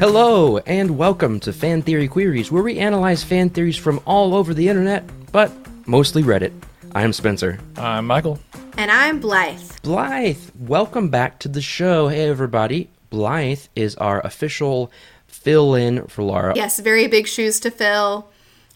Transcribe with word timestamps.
Hello, 0.00 0.56
and 0.64 0.96
welcome 0.96 1.40
to 1.40 1.52
Fan 1.52 1.82
Theory 1.82 2.08
Queries, 2.08 2.50
where 2.50 2.62
we 2.62 2.78
analyze 2.78 3.22
fan 3.22 3.50
theories 3.50 3.76
from 3.76 4.00
all 4.06 4.34
over 4.34 4.54
the 4.54 4.66
internet, 4.66 5.04
but 5.30 5.52
mostly 5.86 6.22
Reddit. 6.22 6.54
I'm 6.94 7.12
Spencer. 7.12 7.58
I'm 7.76 8.06
Michael. 8.06 8.38
And 8.78 8.90
I'm 8.90 9.20
Blythe. 9.20 9.60
Blythe, 9.82 10.40
welcome 10.58 11.10
back 11.10 11.38
to 11.40 11.48
the 11.48 11.60
show. 11.60 12.08
Hey, 12.08 12.30
everybody. 12.30 12.88
Blythe 13.10 13.60
is 13.76 13.94
our 13.96 14.22
official 14.22 14.90
fill 15.26 15.74
in 15.74 16.06
for 16.06 16.22
Laura. 16.22 16.54
Yes, 16.56 16.78
very 16.78 17.06
big 17.08 17.26
shoes 17.26 17.60
to 17.60 17.70
fill. 17.70 18.30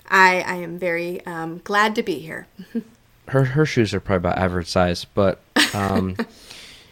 I, 0.06 0.42
I 0.42 0.56
am 0.56 0.78
very 0.78 1.24
um, 1.24 1.62
glad 1.64 1.94
to 1.94 2.02
be 2.02 2.18
here. 2.18 2.46
Her, 3.28 3.44
her 3.44 3.66
shoes 3.66 3.94
are 3.94 4.00
probably 4.00 4.28
about 4.28 4.38
average 4.38 4.68
size, 4.68 5.04
but 5.04 5.40
um, 5.72 6.16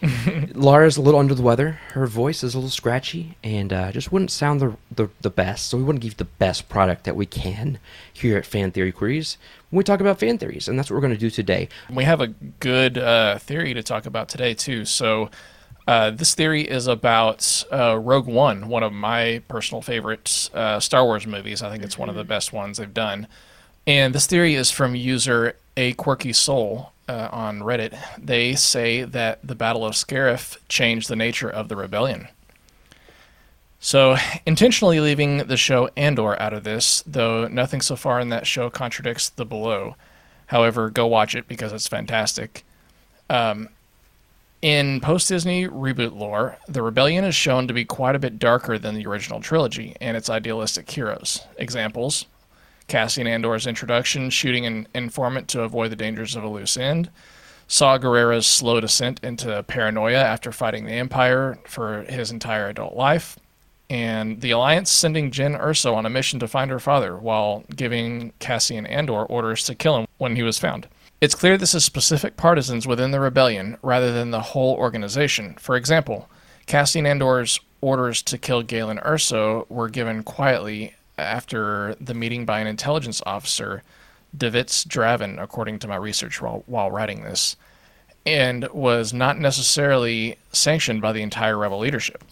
Laura's 0.55 0.97
a 0.97 1.03
little 1.03 1.21
under 1.21 1.35
the 1.35 1.43
weather. 1.43 1.79
Her 1.93 2.07
voice 2.07 2.43
is 2.43 2.55
a 2.55 2.59
little 2.59 2.71
scratchy 2.71 3.37
and 3.45 3.73
uh, 3.73 3.93
just 3.93 4.11
wouldn't 4.11 4.31
sound 4.31 4.61
the, 4.61 4.77
the, 4.91 5.09
the 5.21 5.31
best. 5.31 5.67
So 5.69 5.77
we 5.77 5.85
want 5.85 6.01
to 6.01 6.07
give 6.07 6.17
the 6.17 6.25
best 6.25 6.69
product 6.69 7.05
that 7.05 7.15
we 7.15 7.27
can 7.27 7.79
here 8.13 8.37
at 8.39 8.47
Fan 8.47 8.73
Theory 8.73 8.93
Queries 8.93 9.37
when 9.71 9.79
we 9.79 9.85
talk 9.85 10.01
about 10.01 10.19
fan 10.19 10.37
theories, 10.37 10.69
and 10.69 10.79
that's 10.79 10.91
what 10.91 10.97
we're 10.97 11.01
going 11.01 11.15
to 11.15 11.19
do 11.19 11.31
today. 11.31 11.67
We 11.91 12.05
have 12.05 12.21
a 12.21 12.27
good 12.27 12.99
uh, 12.99 13.39
theory 13.39 13.73
to 13.73 13.83
talk 13.83 14.05
about 14.05 14.29
today 14.29 14.53
too. 14.53 14.85
So 14.85 15.31
uh, 15.89 16.11
this 16.11 16.35
theory 16.35 16.63
is 16.63 16.87
about 16.87 17.65
uh, 17.73 17.99
Rogue 17.99 18.27
One, 18.27 18.69
one 18.69 18.83
of 18.83 18.93
my 18.93 19.43
personal 19.49 19.81
favorite 19.81 20.51
uh, 20.53 20.79
Star 20.79 21.05
Wars 21.05 21.27
movies. 21.27 21.63
I 21.63 21.71
think 21.71 21.83
it's 21.83 21.97
one 21.97 22.11
of 22.11 22.15
the 22.15 22.25
best 22.25 22.53
ones 22.53 22.79
they've 22.79 22.93
done. 22.93 23.27
And 23.87 24.15
this 24.15 24.27
theory 24.27 24.55
is 24.55 24.71
from 24.71 24.95
user 24.95 25.57
A 25.77 25.93
Quirky 25.95 26.33
Soul 26.33 26.93
uh, 27.09 27.29
on 27.33 27.61
Reddit. 27.61 27.99
They 28.17 28.55
say 28.55 29.03
that 29.03 29.41
the 29.43 29.57
Battle 29.57 29.85
of 29.85 29.95
Scarif 29.95 30.57
changed 30.69 31.09
the 31.09 31.17
nature 31.17 31.51
of 31.51 31.69
the 31.69 31.77
rebellion. 31.77 32.29
So, 33.81 34.17
intentionally 34.47 35.01
leaving 35.01 35.39
the 35.39 35.57
show 35.57 35.91
Andor 35.97 36.41
out 36.41 36.53
of 36.53 36.63
this, 36.63 37.03
though 37.05 37.49
nothing 37.49 37.81
so 37.81 37.97
far 37.97 38.21
in 38.21 38.29
that 38.29 38.47
show 38.47 38.71
contradicts 38.71 39.29
the 39.29 39.45
below. 39.45 39.97
However, 40.47 40.89
go 40.89 41.09
watch 41.09 41.35
it 41.35 41.49
because 41.49 41.73
it's 41.73 41.89
fantastic. 41.89 42.65
Um, 43.29 43.69
in 44.61 45.01
post 45.01 45.29
Disney 45.29 45.67
reboot 45.67 46.17
lore, 46.17 46.59
the 46.69 46.83
rebellion 46.83 47.25
is 47.25 47.35
shown 47.35 47.67
to 47.67 47.75
be 47.75 47.85
quite 47.85 48.15
a 48.15 48.21
bit 48.21 48.39
darker 48.39 48.79
than 48.79 48.95
the 48.95 49.07
original 49.07 49.41
trilogy 49.41 49.97
and 50.01 50.17
its 50.17 50.31
idealistic 50.31 50.89
heroes. 50.89 51.41
Examples 51.59 52.27
Cassian 52.93 53.27
Andor's 53.27 53.67
introduction, 53.67 54.29
shooting 54.29 54.67
an 54.67 54.87
informant 54.95 55.49
to 55.49 55.63
avoid 55.63 55.91
the 55.91 55.97
dangers 55.97 56.37
of 56.37 56.45
a 56.45 56.49
loose 56.49 56.77
end, 56.77 57.09
Saw 57.67 57.97
Gerrera's 57.97 58.47
slow 58.47 58.81
descent 58.81 59.19
into 59.23 59.63
paranoia 59.63 60.23
after 60.23 60.53
fighting 60.53 60.85
the 60.85 60.93
Empire 60.93 61.59
for 61.65 62.03
his 62.03 62.31
entire 62.31 62.69
adult 62.69 62.95
life, 62.95 63.39
and 63.89 64.43
the 64.43 64.51
Alliance 64.51 64.91
sending 64.91 65.31
Jyn 65.31 65.59
Erso 65.59 65.95
on 65.95 66.05
a 66.05 66.11
mission 66.11 66.39
to 66.41 66.47
find 66.47 66.71
her 66.71 66.79
father 66.79 67.17
while 67.17 67.65
giving 67.75 68.35
Cassian 68.41 68.85
Andor 68.85 69.25
orders 69.25 69.65
to 69.65 69.75
kill 69.75 69.97
him 69.97 70.07
when 70.19 70.37
he 70.37 70.43
was 70.43 70.59
found. 70.59 70.87
It's 71.23 71.35
clear 71.35 71.57
this 71.57 71.75
is 71.75 71.87
specific 71.87 72.37
partisans 72.37 72.87
within 72.87 73.11
the 73.11 73.21
rebellion 73.21 73.79
rather 73.81 74.13
than 74.13 74.33
the 74.33 74.43
whole 74.43 74.75
organization. 74.75 75.55
For 75.59 75.77
example, 75.77 76.29
Cassian 76.67 77.07
Andor's 77.07 77.59
orders 77.81 78.21
to 78.25 78.37
kill 78.37 78.63
Galen 78.63 78.99
Erso 78.99 79.65
were 79.71 79.89
given 79.89 80.23
quietly 80.23 80.95
after 81.19 81.95
the 82.01 82.15
meeting 82.15 82.45
by 82.45 82.61
an 82.61 82.67
intelligence 82.67 83.23
officer, 83.27 83.83
Davits 84.37 84.85
Draven, 84.85 85.41
according 85.43 85.79
to 85.81 85.89
my 85.89 85.97
research 85.97 86.41
while, 86.41 86.63
while 86.67 86.91
writing 86.91 87.23
this, 87.23 87.57
and 88.25 88.69
was 88.73 89.13
not 89.13 89.39
necessarily 89.39 90.39
sanctioned 90.53 91.03
by 91.03 91.13
the 91.13 91.23
entire 91.23 91.59
rebel 91.59 91.79
leadership. 91.79 92.25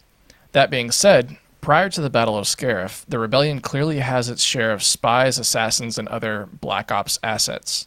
That 0.52 0.70
being 0.70 0.90
said, 0.90 1.36
prior 1.60 1.88
to 1.90 2.00
the 2.00 2.10
Battle 2.10 2.38
of 2.38 2.46
Scarif, 2.46 3.04
the 3.06 3.18
rebellion 3.18 3.60
clearly 3.60 3.98
has 3.98 4.28
its 4.28 4.42
share 4.42 4.72
of 4.72 4.82
spies, 4.82 5.38
assassins, 5.38 5.98
and 5.98 6.08
other 6.08 6.48
Black 6.60 6.90
Ops 6.90 7.18
assets. 7.22 7.86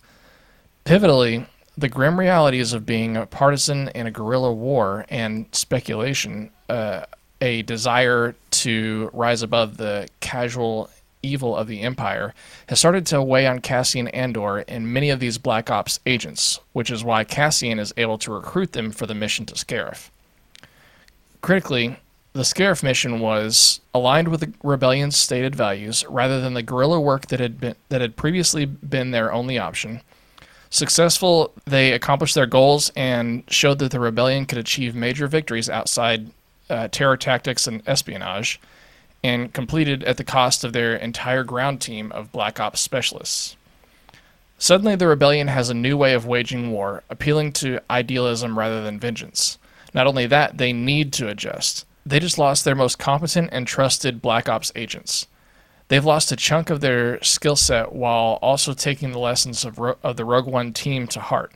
Pivotally, 0.85 1.47
the 1.77 1.89
grim 1.89 2.19
realities 2.19 2.73
of 2.73 2.85
being 2.85 3.17
a 3.17 3.25
partisan 3.25 3.87
in 3.89 4.05
a 4.05 4.11
guerrilla 4.11 4.53
war 4.53 5.05
and 5.09 5.47
speculation, 5.53 6.51
uh, 6.69 7.05
a 7.41 7.63
desire 7.63 8.35
to 8.63 9.09
rise 9.13 9.41
above 9.41 9.77
the 9.77 10.07
casual 10.19 10.89
evil 11.21 11.55
of 11.55 11.67
the 11.67 11.81
Empire, 11.81 12.33
has 12.67 12.79
started 12.79 13.05
to 13.07 13.21
weigh 13.21 13.47
on 13.47 13.59
Cassian 13.59 14.09
Andor 14.09 14.59
and 14.67 14.93
many 14.93 15.09
of 15.09 15.19
these 15.19 15.37
Black 15.37 15.71
Ops 15.71 15.99
agents, 16.05 16.59
which 16.73 16.91
is 16.91 17.03
why 17.03 17.23
Cassian 17.23 17.79
is 17.79 17.93
able 17.97 18.17
to 18.19 18.33
recruit 18.33 18.73
them 18.73 18.91
for 18.91 19.07
the 19.07 19.15
mission 19.15 19.45
to 19.45 19.55
Scarif. 19.55 20.09
Critically, 21.41 21.97
the 22.33 22.41
Scarif 22.41 22.83
mission 22.83 23.19
was 23.19 23.79
aligned 23.93 24.27
with 24.27 24.39
the 24.41 24.53
rebellion's 24.63 25.15
stated 25.15 25.55
values 25.55 26.03
rather 26.09 26.41
than 26.41 26.53
the 26.53 26.63
guerrilla 26.63 26.99
work 26.99 27.27
that 27.27 27.39
had 27.39 27.59
been 27.59 27.75
that 27.89 28.01
had 28.01 28.15
previously 28.15 28.65
been 28.65 29.11
their 29.11 29.31
only 29.31 29.57
option. 29.57 30.01
Successful, 30.69 31.53
they 31.65 31.91
accomplished 31.91 32.33
their 32.33 32.47
goals 32.47 32.91
and 32.95 33.43
showed 33.47 33.77
that 33.79 33.91
the 33.91 33.99
rebellion 33.99 34.47
could 34.47 34.57
achieve 34.57 34.95
major 34.95 35.27
victories 35.27 35.69
outside 35.69 36.31
uh, 36.73 36.87
terror 36.89 37.15
tactics 37.15 37.67
and 37.67 37.83
espionage, 37.87 38.59
and 39.23 39.53
completed 39.53 40.03
at 40.03 40.17
the 40.17 40.23
cost 40.23 40.63
of 40.63 40.73
their 40.73 40.95
entire 40.95 41.43
ground 41.43 41.79
team 41.79 42.11
of 42.11 42.31
Black 42.31 42.59
Ops 42.59 42.81
specialists. 42.81 43.55
Suddenly, 44.57 44.95
the 44.95 45.07
rebellion 45.07 45.47
has 45.49 45.69
a 45.69 45.73
new 45.75 45.95
way 45.95 46.13
of 46.13 46.25
waging 46.25 46.71
war, 46.71 47.03
appealing 47.09 47.51
to 47.53 47.79
idealism 47.89 48.57
rather 48.57 48.83
than 48.83 48.99
vengeance. 48.99 49.57
Not 49.93 50.07
only 50.07 50.25
that, 50.27 50.57
they 50.57 50.73
need 50.73 51.13
to 51.13 51.27
adjust. 51.27 51.85
They 52.05 52.19
just 52.19 52.37
lost 52.37 52.65
their 52.65 52.75
most 52.75 52.97
competent 52.97 53.49
and 53.51 53.67
trusted 53.67 54.21
Black 54.21 54.49
Ops 54.49 54.71
agents. 54.75 55.27
They've 55.89 56.03
lost 56.03 56.31
a 56.31 56.35
chunk 56.35 56.69
of 56.69 56.81
their 56.81 57.21
skill 57.21 57.55
set 57.55 57.93
while 57.93 58.39
also 58.41 58.73
taking 58.73 59.11
the 59.11 59.19
lessons 59.19 59.63
of, 59.63 59.77
Ro- 59.77 59.97
of 60.01 60.17
the 60.17 60.25
Rogue 60.25 60.47
One 60.47 60.73
team 60.73 61.07
to 61.07 61.19
heart. 61.19 61.51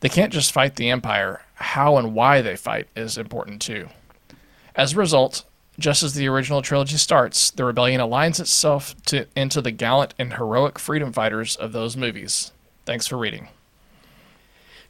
They 0.00 0.08
can't 0.08 0.32
just 0.32 0.52
fight 0.52 0.76
the 0.76 0.90
Empire, 0.90 1.42
how 1.54 1.96
and 1.96 2.14
why 2.14 2.42
they 2.42 2.56
fight 2.56 2.88
is 2.96 3.16
important 3.16 3.62
too. 3.62 3.88
As 4.74 4.92
a 4.92 4.96
result, 4.96 5.44
just 5.78 6.02
as 6.02 6.14
the 6.14 6.28
original 6.28 6.62
trilogy 6.62 6.96
starts, 6.96 7.50
the 7.50 7.64
rebellion 7.64 8.00
aligns 8.00 8.38
itself 8.38 8.94
to, 9.06 9.26
into 9.34 9.60
the 9.60 9.70
gallant 9.70 10.14
and 10.18 10.34
heroic 10.34 10.78
freedom 10.78 11.12
fighters 11.12 11.56
of 11.56 11.72
those 11.72 11.96
movies. 11.96 12.52
Thanks 12.84 13.06
for 13.06 13.16
reading. 13.16 13.48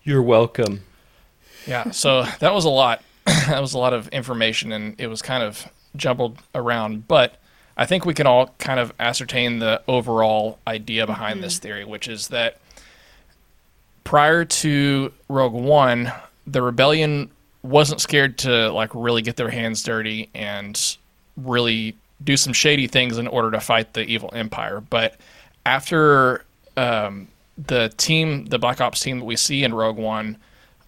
You're 0.03 0.23
welcome. 0.23 0.83
Yeah, 1.67 1.91
so 1.91 2.25
that 2.41 2.55
was 2.55 2.65
a 2.65 2.71
lot. 2.71 3.03
that 3.25 3.61
was 3.61 3.75
a 3.75 3.79
lot 3.79 3.93
of 3.93 4.09
information, 4.09 4.73
and 4.73 4.99
it 4.99 5.07
was 5.07 5.23
kind 5.23 5.43
of 5.43 5.67
jumbled 5.95 6.39
around. 6.55 7.07
But 7.07 7.37
I 7.77 7.87
think 7.87 8.05
we 8.05 8.15
can 8.15 8.27
all 8.27 8.55
kind 8.59 8.81
of 8.81 8.93
ascertain 8.99 9.59
the 9.59 9.83
overall 9.87 10.59
idea 10.67 11.07
behind 11.07 11.35
mm-hmm. 11.35 11.43
this 11.43 11.59
theory, 11.59 11.85
which 11.85 12.09
is 12.09 12.29
that 12.29 12.59
prior 14.05 14.45
to 14.45 15.13
Rogue 15.29 15.53
One, 15.53 16.13
the 16.47 16.63
rebellion 16.63 17.31
wasn't 17.63 18.01
scared 18.01 18.39
to 18.39 18.71
like 18.73 18.91
really 18.95 19.23
get 19.23 19.37
their 19.37 19.51
hands 19.51 19.83
dirty 19.83 20.31
and 20.35 20.97
really 21.37 21.97
do 22.23 22.37
some 22.37 22.53
shady 22.53 22.87
things 22.87 23.19
in 23.19 23.27
order 23.27 23.51
to 23.51 23.61
fight 23.61 23.93
the 23.95 24.03
evil 24.03 24.31
empire. 24.33 24.81
But 24.81 25.17
after 25.67 26.45
um, 26.77 27.29
the 27.59 27.93
team, 27.97 28.47
the 28.47 28.59
Black 28.59 28.81
Ops 28.81 29.01
team 29.01 29.19
that 29.21 29.25
we 29.25 29.37
see 29.37 29.65
in 29.65 29.75
Rogue 29.75 29.97
One, 29.97 30.37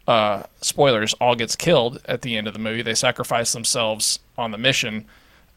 uh, 0.09 0.43
spoilers, 0.61 1.15
all 1.15 1.35
gets 1.35 1.57
killed 1.57 2.01
at 2.07 2.23
the 2.23 2.37
end 2.37 2.47
of 2.47 2.53
the 2.53 2.59
movie. 2.59 2.83
They 2.83 2.95
sacrifice 2.95 3.53
themselves 3.53 4.19
on 4.37 4.51
the 4.51 4.59
mission 4.59 5.05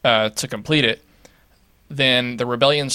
uh, 0.04 0.30
to 0.30 0.48
complete 0.48 0.84
it. 0.84 1.02
Then 1.88 2.36
the 2.36 2.46
rebellion 2.46 2.90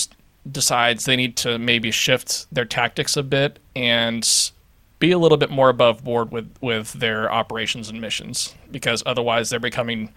decides 0.51 1.05
they 1.05 1.15
need 1.15 1.37
to 1.37 1.59
maybe 1.59 1.91
shift 1.91 2.47
their 2.53 2.65
tactics 2.65 3.15
a 3.15 3.23
bit 3.23 3.59
and 3.75 4.51
be 5.01 5.11
a 5.11 5.17
little 5.17 5.37
bit 5.37 5.49
more 5.49 5.67
above 5.67 6.03
board 6.05 6.31
with 6.31 6.49
with 6.61 6.93
their 6.93 7.29
operations 7.29 7.89
and 7.89 7.99
missions 7.99 8.55
because 8.71 9.03
otherwise 9.05 9.49
they're 9.49 9.59
becoming 9.59 10.13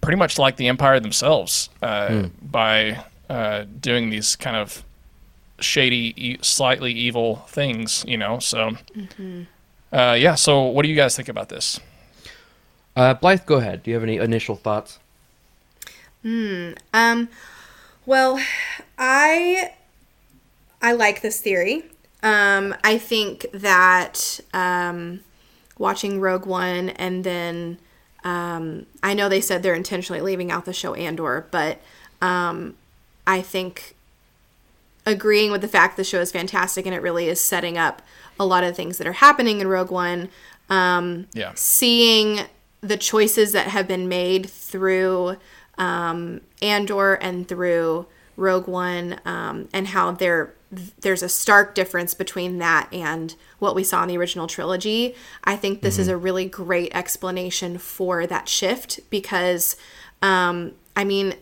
pretty 0.00 0.16
much 0.16 0.38
like 0.38 0.56
the 0.56 0.68
empire 0.68 1.00
themselves 1.00 1.68
uh, 1.82 2.08
mm. 2.08 2.30
by 2.40 3.04
uh, 3.28 3.64
doing 3.80 4.08
these 4.10 4.36
kind 4.36 4.56
of 4.56 4.84
shady, 5.60 6.14
e- 6.16 6.38
slightly 6.40 6.92
evil 6.92 7.36
things. 7.48 8.04
You 8.06 8.16
know, 8.16 8.38
so 8.38 8.70
mm-hmm. 8.96 9.42
uh, 9.92 10.14
yeah. 10.14 10.36
So 10.36 10.62
what 10.62 10.84
do 10.84 10.88
you 10.88 10.96
guys 10.96 11.16
think 11.16 11.28
about 11.28 11.48
this? 11.48 11.80
Uh, 12.96 13.12
Blythe, 13.14 13.44
go 13.44 13.56
ahead. 13.56 13.82
Do 13.82 13.90
you 13.90 13.96
have 13.96 14.04
any 14.04 14.16
initial 14.16 14.56
thoughts? 14.56 15.00
Hmm. 16.22 16.72
Um. 16.94 17.28
Well, 18.06 18.40
I 18.96 19.72
I 20.80 20.92
like 20.92 21.22
this 21.22 21.40
theory. 21.40 21.84
Um, 22.24 22.74
I 22.82 22.98
think 22.98 23.46
that 23.52 24.40
um, 24.52 25.20
watching 25.78 26.20
Rogue 26.20 26.46
One 26.46 26.88
and 26.90 27.22
then 27.22 27.78
um, 28.24 28.86
I 29.02 29.12
know 29.12 29.28
they 29.28 29.42
said 29.42 29.62
they're 29.62 29.74
intentionally 29.74 30.22
leaving 30.22 30.50
out 30.50 30.64
the 30.64 30.72
show 30.72 30.94
Andor, 30.94 31.46
but 31.50 31.80
um, 32.22 32.74
I 33.26 33.42
think 33.42 33.94
agreeing 35.06 35.52
with 35.52 35.60
the 35.60 35.68
fact 35.68 35.98
the 35.98 36.04
show 36.04 36.20
is 36.20 36.32
fantastic 36.32 36.86
and 36.86 36.94
it 36.94 37.02
really 37.02 37.28
is 37.28 37.38
setting 37.40 37.76
up 37.76 38.00
a 38.40 38.46
lot 38.46 38.64
of 38.64 38.74
things 38.74 38.96
that 38.98 39.06
are 39.06 39.12
happening 39.12 39.60
in 39.60 39.68
Rogue 39.68 39.90
One. 39.90 40.30
Um, 40.70 41.26
Yeah. 41.34 41.52
seeing 41.54 42.40
the 42.80 42.96
choices 42.96 43.52
that 43.52 43.66
have 43.68 43.86
been 43.86 44.08
made 44.08 44.48
through 44.48 45.36
um, 45.76 46.40
Andor 46.62 47.14
and 47.14 47.46
through 47.46 48.06
Rogue 48.36 48.66
One, 48.66 49.20
um, 49.26 49.68
and 49.74 49.88
how 49.88 50.10
there 50.12 50.54
there's 51.00 51.22
a 51.22 51.28
stark 51.28 51.74
difference 51.74 52.14
between 52.14 52.58
that 52.58 52.88
and 52.92 53.34
what 53.58 53.74
we 53.74 53.84
saw 53.84 54.02
in 54.02 54.08
the 54.08 54.16
original 54.18 54.46
trilogy. 54.46 55.14
I 55.44 55.56
think 55.56 55.82
this 55.82 55.98
is 55.98 56.08
a 56.08 56.16
really 56.16 56.46
great 56.46 56.94
explanation 56.94 57.78
for 57.78 58.26
that 58.26 58.48
shift 58.48 59.00
because, 59.10 59.76
um, 60.22 60.72
I 60.96 61.04
mean, 61.04 61.34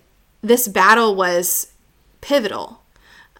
this 0.42 0.68
battle 0.68 1.14
was 1.14 1.72
pivotal 2.20 2.82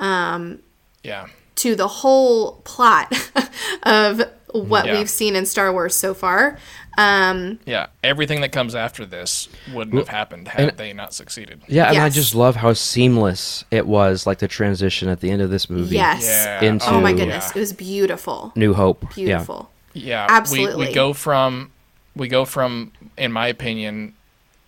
Yeah. 0.00 1.26
to 1.56 1.74
the 1.76 1.88
whole 1.88 2.60
plot 2.64 3.12
of 3.82 4.22
what 4.52 4.86
Yeah. 4.86 4.98
we've 4.98 5.10
seen 5.10 5.34
in 5.36 5.46
Star 5.46 5.72
Wars 5.72 5.94
so 5.94 6.14
far. 6.14 6.58
Um, 6.98 7.58
Yeah. 7.64 7.86
Everything 8.04 8.40
that 8.42 8.52
comes 8.52 8.74
after 8.74 9.06
this 9.06 9.48
wouldn't 9.72 9.96
have 9.96 10.08
happened 10.08 10.48
had 10.48 10.68
and- 10.70 10.78
they 10.78 10.92
not 10.92 11.14
succeeded. 11.14 11.62
Yeah, 11.66 11.88
and 11.90 11.98
I 11.98 12.08
just 12.10 12.34
love 12.34 12.56
how 12.56 12.72
seamless 12.74 13.64
it 13.70 13.86
was, 13.86 14.26
like 14.26 14.38
the 14.40 14.48
transition 14.48 15.08
at 15.08 15.20
the 15.20 15.30
end 15.30 15.40
of 15.42 15.50
this 15.50 15.70
movie. 15.70 15.94
yes. 15.96 16.22
Yeah. 16.24 16.62
Into- 16.62 16.88
Oh 16.90 17.00
my 17.00 17.10
Yeah. 17.10 17.16
goodness, 17.16 17.50
it 17.54 17.58
was 17.58 17.72
beautiful. 17.72 18.52
New 18.56 18.74
Hope. 18.74 19.14
Beautiful. 19.14 19.70
Yeah, 19.94 20.26
Absolutely. 20.28 20.76
We, 20.76 20.88
we 20.88 20.94
go 20.94 21.12
from 21.12 21.70
we 22.14 22.28
go 22.28 22.44
from, 22.44 22.92
in 23.16 23.32
my 23.32 23.46
opinion, 23.46 24.14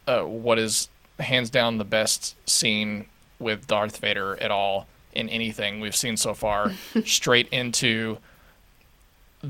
uh, 0.07 0.21
what 0.23 0.59
is 0.59 0.89
hands 1.21 1.51
down 1.51 1.77
the 1.77 1.85
best 1.85 2.35
scene 2.49 3.05
with 3.39 3.67
Darth 3.67 3.99
Vader 3.99 4.39
at 4.41 4.51
all 4.51 4.87
in 5.13 5.29
anything 5.29 5.79
we've 5.81 5.95
seen 5.95 6.17
so 6.17 6.33
far, 6.33 6.73
straight 7.05 7.47
into 7.51 8.17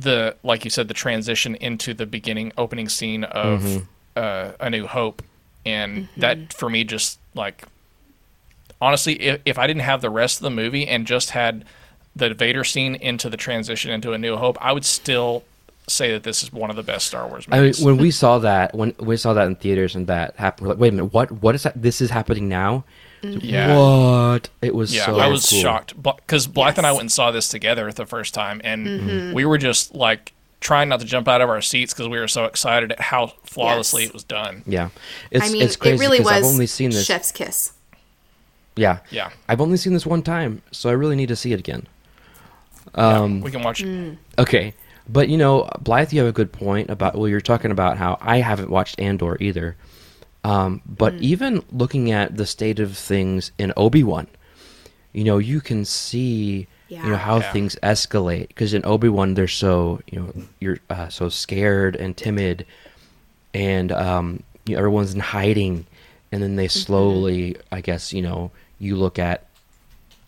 the 0.03 0.37
like 0.43 0.65
you 0.65 0.71
said, 0.71 0.89
the 0.89 0.95
transition 0.95 1.55
into 1.57 1.95
the 1.95 2.07
beginning 2.07 2.53
opening 2.59 2.89
scene 2.89 3.25
of 3.25 3.87
uh, 4.17 4.53
A 4.61 4.71
New 4.71 4.87
Hope, 4.87 5.23
and 5.65 6.09
that 6.17 6.53
for 6.53 6.69
me 6.69 6.85
just 6.85 7.19
like 7.35 7.65
honestly, 8.81 9.15
if, 9.21 9.41
if 9.45 9.59
I 9.59 9.67
didn't 9.67 9.83
have 9.83 10.01
the 10.01 10.11
rest 10.11 10.39
of 10.39 10.43
the 10.43 10.51
movie 10.51 10.87
and 10.87 11.07
just 11.07 11.31
had 11.31 11.65
the 12.15 12.35
Vader 12.35 12.65
scene 12.65 12.95
into 12.95 13.29
the 13.29 13.37
transition 13.37 13.91
into 13.91 14.13
A 14.13 14.19
New 14.19 14.37
Hope, 14.37 14.57
I 14.61 14.73
would 14.73 14.85
still 14.85 15.45
say 15.89 16.13
that 16.13 16.23
this 16.23 16.43
is 16.43 16.53
one 16.53 16.71
of 16.71 16.77
the 16.77 16.83
best 16.83 17.07
Star 17.07 17.27
Wars 17.27 17.47
movies 17.49 17.81
I 17.81 17.85
mean, 17.85 17.95
when 17.95 18.03
we 18.03 18.11
saw 18.11 18.39
that, 18.39 18.75
when 18.75 18.95
we 18.99 19.17
saw 19.17 19.35
that 19.35 19.47
in 19.47 19.57
theaters 19.57 19.95
and 19.95 20.07
that 20.07 20.37
happened, 20.37 20.67
we're 20.67 20.75
like, 20.75 20.81
wait 20.81 20.89
a 20.89 20.93
minute, 20.93 21.13
what? 21.13 21.31
What 21.31 21.55
is 21.55 21.65
that? 21.65 21.81
This 21.81 22.01
is 22.01 22.11
happening 22.11 22.49
now? 22.49 22.85
Yeah, 23.43 23.77
What? 23.77 24.49
It 24.63 24.75
was 24.75 24.95
yeah, 24.95 25.07
so 25.07 25.19
I 25.19 25.29
was 25.29 25.49
cool. 25.49 25.61
shocked 25.61 25.95
because 26.03 26.47
Blythe 26.47 26.79
and 26.79 26.87
I 26.87 26.93
went 26.93 27.03
and 27.03 27.13
saw 27.13 27.31
this 27.31 27.49
together 27.49 27.91
the 27.93 28.07
first 28.07 28.35
time, 28.35 28.61
and 28.65 29.35
we 29.35 29.45
were 29.45 29.59
just 29.59 29.95
like 29.95 30.33
trying 30.61 30.89
not 30.89 31.01
to 31.01 31.07
jump 31.07 31.29
out 31.29 31.41
of 31.43 31.49
our 31.51 31.61
seats 31.61 31.93
because 31.93 32.09
we 32.09 32.19
were 32.19 32.29
so 32.29 32.45
excited 32.47 32.93
at 32.93 33.01
how 33.01 33.29
flawlessly 33.45 34.03
Yes. 34.03 34.09
it 34.11 34.15
was 34.15 34.25
done. 34.25 34.63
Yeah, 34.67 34.89
it's 35.31 35.49
I 35.49 35.53
mean, 35.53 35.63
it's 35.63 35.77
crazy 35.77 35.97
it 35.97 36.01
really 36.01 36.21
was 36.21 36.29
I've 36.29 36.45
only 36.45 36.67
seen 36.67 36.91
this. 36.91 37.05
Chef's 37.05 37.33
Kiss. 37.33 37.73
Yeah, 38.77 38.99
Yeah, 39.11 39.31
I've 39.49 39.61
only 39.61 39.77
seen 39.77 39.93
this 39.93 40.05
one 40.07 40.23
time, 40.23 40.63
so 40.73 40.89
I 40.89 40.93
really 40.95 41.15
need 41.17 41.29
to 41.29 41.37
see 41.37 41.53
it 41.53 41.61
again. 41.61 41.87
Yeah, 42.97 43.21
Um, 43.21 43.41
we 43.41 43.51
can 43.51 43.63
watch 43.63 43.81
it. 43.83 43.87
Mm. 43.87 44.17
Okay, 44.39 44.75
but 45.09 45.29
you 45.29 45.37
know, 45.37 45.69
Blythe, 45.81 46.13
you 46.13 46.21
have 46.21 46.29
a 46.29 46.33
good 46.33 46.53
point 46.53 46.91
about. 46.91 47.17
Well, 47.17 47.29
you're 47.29 47.41
talking 47.41 47.71
about 47.71 47.99
how 47.99 48.19
I 48.21 48.39
haven't 48.39 48.71
watched 48.71 48.99
Andor 48.99 49.37
either. 49.41 49.77
Um, 50.45 50.83
but 50.87 51.15
Mm. 51.15 51.21
even 51.23 51.63
looking 51.73 52.11
at 52.11 52.37
the 52.37 52.47
state 52.47 52.79
of 52.79 52.97
things 52.97 53.51
in 53.59 53.73
Obi 53.77 54.03
Wan, 54.05 54.27
you 55.13 55.25
know, 55.25 55.39
you 55.39 55.61
can 55.61 55.85
see 55.85 56.67
you 56.91 57.11
know 57.11 57.17
how 57.17 57.39
Yeah. 57.41 57.53
things 57.53 57.77
escalate 57.83 58.49
because 58.49 58.73
in 58.75 58.85
Obi 58.85 59.09
Wan 59.09 59.35
they're 59.35 59.49
so 59.49 60.01
you 60.11 60.21
know 60.21 60.33
you're 60.61 60.79
uh, 60.91 61.09
so 61.09 61.29
scared 61.29 61.97
and 61.97 62.17
timid, 62.17 62.67
and 63.53 63.91
um, 63.93 64.43
you 64.67 64.75
know, 64.75 64.79
everyone's 64.79 65.15
in 65.15 65.21
hiding, 65.21 65.87
and 66.31 66.43
then 66.43 66.57
they 66.57 66.69
slowly, 66.69 67.57
I 67.73 67.81
guess, 67.81 68.13
you 68.13 68.23
know, 68.23 68.51
you 68.79 68.97
look 68.97 69.19
at 69.19 69.47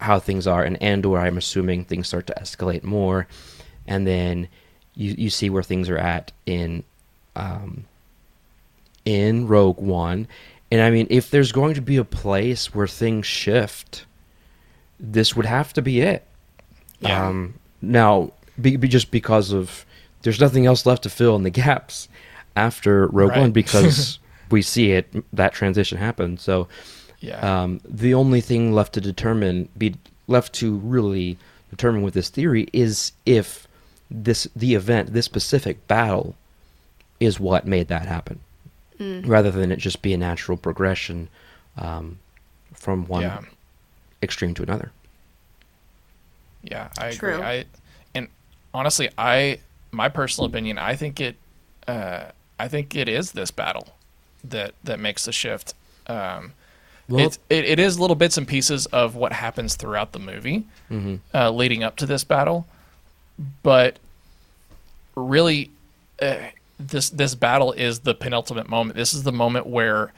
how 0.01 0.19
things 0.19 0.47
are 0.47 0.65
in 0.65 0.77
Andor. 0.77 1.19
I'm 1.19 1.39
assuming 1.39 1.85
things 1.85 2.09
start 2.09 2.27
to 2.29 2.35
escalate 2.35 2.83
more, 2.85 3.27
and 3.87 4.07
then 4.07 4.49
you 4.95 5.15
you 5.17 5.31
see 5.31 5.51
where 5.51 5.63
things 5.63 5.89
are 5.89 5.99
at 5.99 6.33
in 6.47 6.85
um, 7.37 7.85
in 9.07 9.47
Rogue 9.47 9.81
One. 9.81 10.29
And 10.71 10.83
I 10.83 10.91
mean, 10.91 11.07
if 11.09 11.31
there's 11.31 11.53
going 11.53 11.75
to 11.75 11.81
be 11.81 11.97
a 11.97 12.05
place 12.05 12.75
where 12.75 12.87
things 12.87 13.25
shift, 13.25 14.05
this 15.01 15.35
would 15.35 15.47
have 15.47 15.73
to 15.75 15.83
be 15.83 16.03
it. 16.03 16.27
Yeah. 17.01 17.27
Um, 17.29 17.55
now, 17.81 18.33
be, 18.61 18.77
be 18.77 18.89
just 18.89 19.11
because 19.11 19.53
of 19.53 19.87
there's 20.23 20.41
nothing 20.41 20.67
else 20.67 20.85
left 20.85 21.05
to 21.05 21.11
fill 21.11 21.37
in 21.37 21.45
the 21.45 21.51
gaps 21.51 22.09
after 22.57 23.07
Rogue 23.07 23.31
Right. 23.31 23.41
One 23.41 23.53
because 23.53 24.19
we 24.51 24.61
see 24.61 24.93
it 24.93 25.09
that 25.33 25.53
transition 25.53 25.99
happen. 25.99 26.37
So 26.37 26.69
Yeah, 27.21 27.63
um, 27.63 27.81
the 27.89 28.15
only 28.15 28.41
thing 28.41 28.73
left 28.73 28.93
to 28.95 29.01
determine, 29.01 29.69
be 29.79 29.95
left 30.27 30.53
to 30.55 30.77
really 30.77 31.39
determine 31.71 32.03
with 32.03 32.15
this 32.15 32.29
theory 32.29 32.69
is 32.73 33.13
if 33.25 33.69
this 34.11 34.49
the 34.57 34.75
event, 34.75 35.13
this 35.13 35.27
specific 35.27 35.87
battle, 35.87 36.35
is 37.21 37.41
what 37.41 37.67
made 37.67 37.89
that 37.89 38.07
happen, 38.07 38.41
rather 38.99 39.51
than 39.51 39.71
it 39.73 39.79
just 39.79 40.03
be 40.03 40.13
a 40.13 40.17
natural 40.19 40.57
progression 40.57 41.29
um, 41.77 42.19
from 42.73 43.07
one 43.07 43.23
yeah. 43.23 43.41
extreme 44.23 44.55
to 44.55 44.63
another. 44.63 44.93
Yeah, 46.63 46.89
I 46.99 47.13
True. 47.13 47.35
agree. 47.35 47.45
I 47.47 47.65
and 48.15 48.29
honestly, 48.75 49.09
I 49.17 49.61
my 49.93 50.09
personal 50.09 50.49
opinion, 50.49 50.79
I 50.79 50.97
think 50.97 51.21
it, 51.21 51.37
uh, 51.87 52.25
I 52.59 52.69
think 52.69 52.95
it 52.95 53.09
is 53.09 53.33
this 53.33 53.51
battle 53.51 53.89
that 54.45 54.75
that 54.85 54.99
makes 54.99 55.25
the 55.25 55.33
shift. 55.33 55.75
Um, 56.07 56.53
Well- 57.09 57.27
it's, 57.27 57.39
it 57.49 57.65
it 57.65 57.79
is 57.79 57.99
little 58.01 58.17
bits 58.17 58.37
and 58.37 58.49
pieces 58.49 58.87
of 58.87 59.15
what 59.15 59.33
happens 59.33 59.77
throughout 59.77 60.13
the 60.13 60.19
movie, 60.19 60.65
uh, 61.35 61.51
leading 61.51 61.85
up 61.85 61.97
to 61.97 62.07
this 62.07 62.25
battle, 62.25 62.67
but 63.63 63.99
really, 65.15 65.71
uh, 66.21 66.37
this 66.79 67.11
this 67.11 67.35
battle 67.35 67.73
is 67.73 68.01
the 68.01 68.15
penultimate 68.15 68.69
moment. 68.69 68.97
This 68.97 69.15
is 69.15 69.23
the 69.23 69.33
moment 69.33 69.67
where 69.67 70.13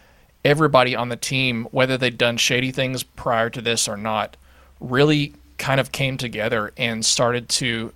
everybody 0.44 0.94
on 0.96 1.08
the 1.08 1.16
team, 1.16 1.66
whether 1.70 1.96
they'd 1.96 2.18
done 2.18 2.36
shady 2.36 2.70
things 2.72 3.02
prior 3.02 3.50
to 3.50 3.60
this 3.60 3.88
or 3.88 3.96
not, 3.96 4.36
really 4.80 5.34
kind 5.58 5.80
of 5.80 5.92
came 5.92 6.16
together 6.16 6.72
and 6.76 7.04
started 7.04 7.48
to 7.48 7.92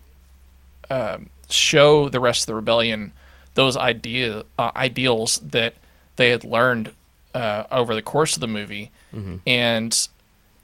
um, 0.91 1.31
show 1.49 2.09
the 2.09 2.21
rest 2.21 2.43
of 2.43 2.47
the 2.47 2.55
rebellion 2.55 3.13
those 3.55 3.77
idea 3.77 4.45
uh, 4.59 4.71
ideals 4.77 5.39
that 5.39 5.75
they 6.17 6.31
had 6.31 6.45
learned 6.45 6.93
uh, 7.35 7.65
over 7.71 7.95
the 7.95 8.03
course 8.03 8.35
of 8.35 8.41
the 8.41 8.49
movie, 8.49 8.91
and 9.47 10.09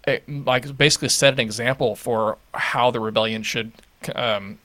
it, 0.07 0.29
like 0.29 0.77
basically 0.77 1.09
set 1.09 1.35
an 1.35 1.41
example 1.41 1.97
for 1.97 2.39
how 2.55 2.91
the 2.91 3.01
rebellion 3.01 3.43
should 3.43 3.73
um, 4.15 4.59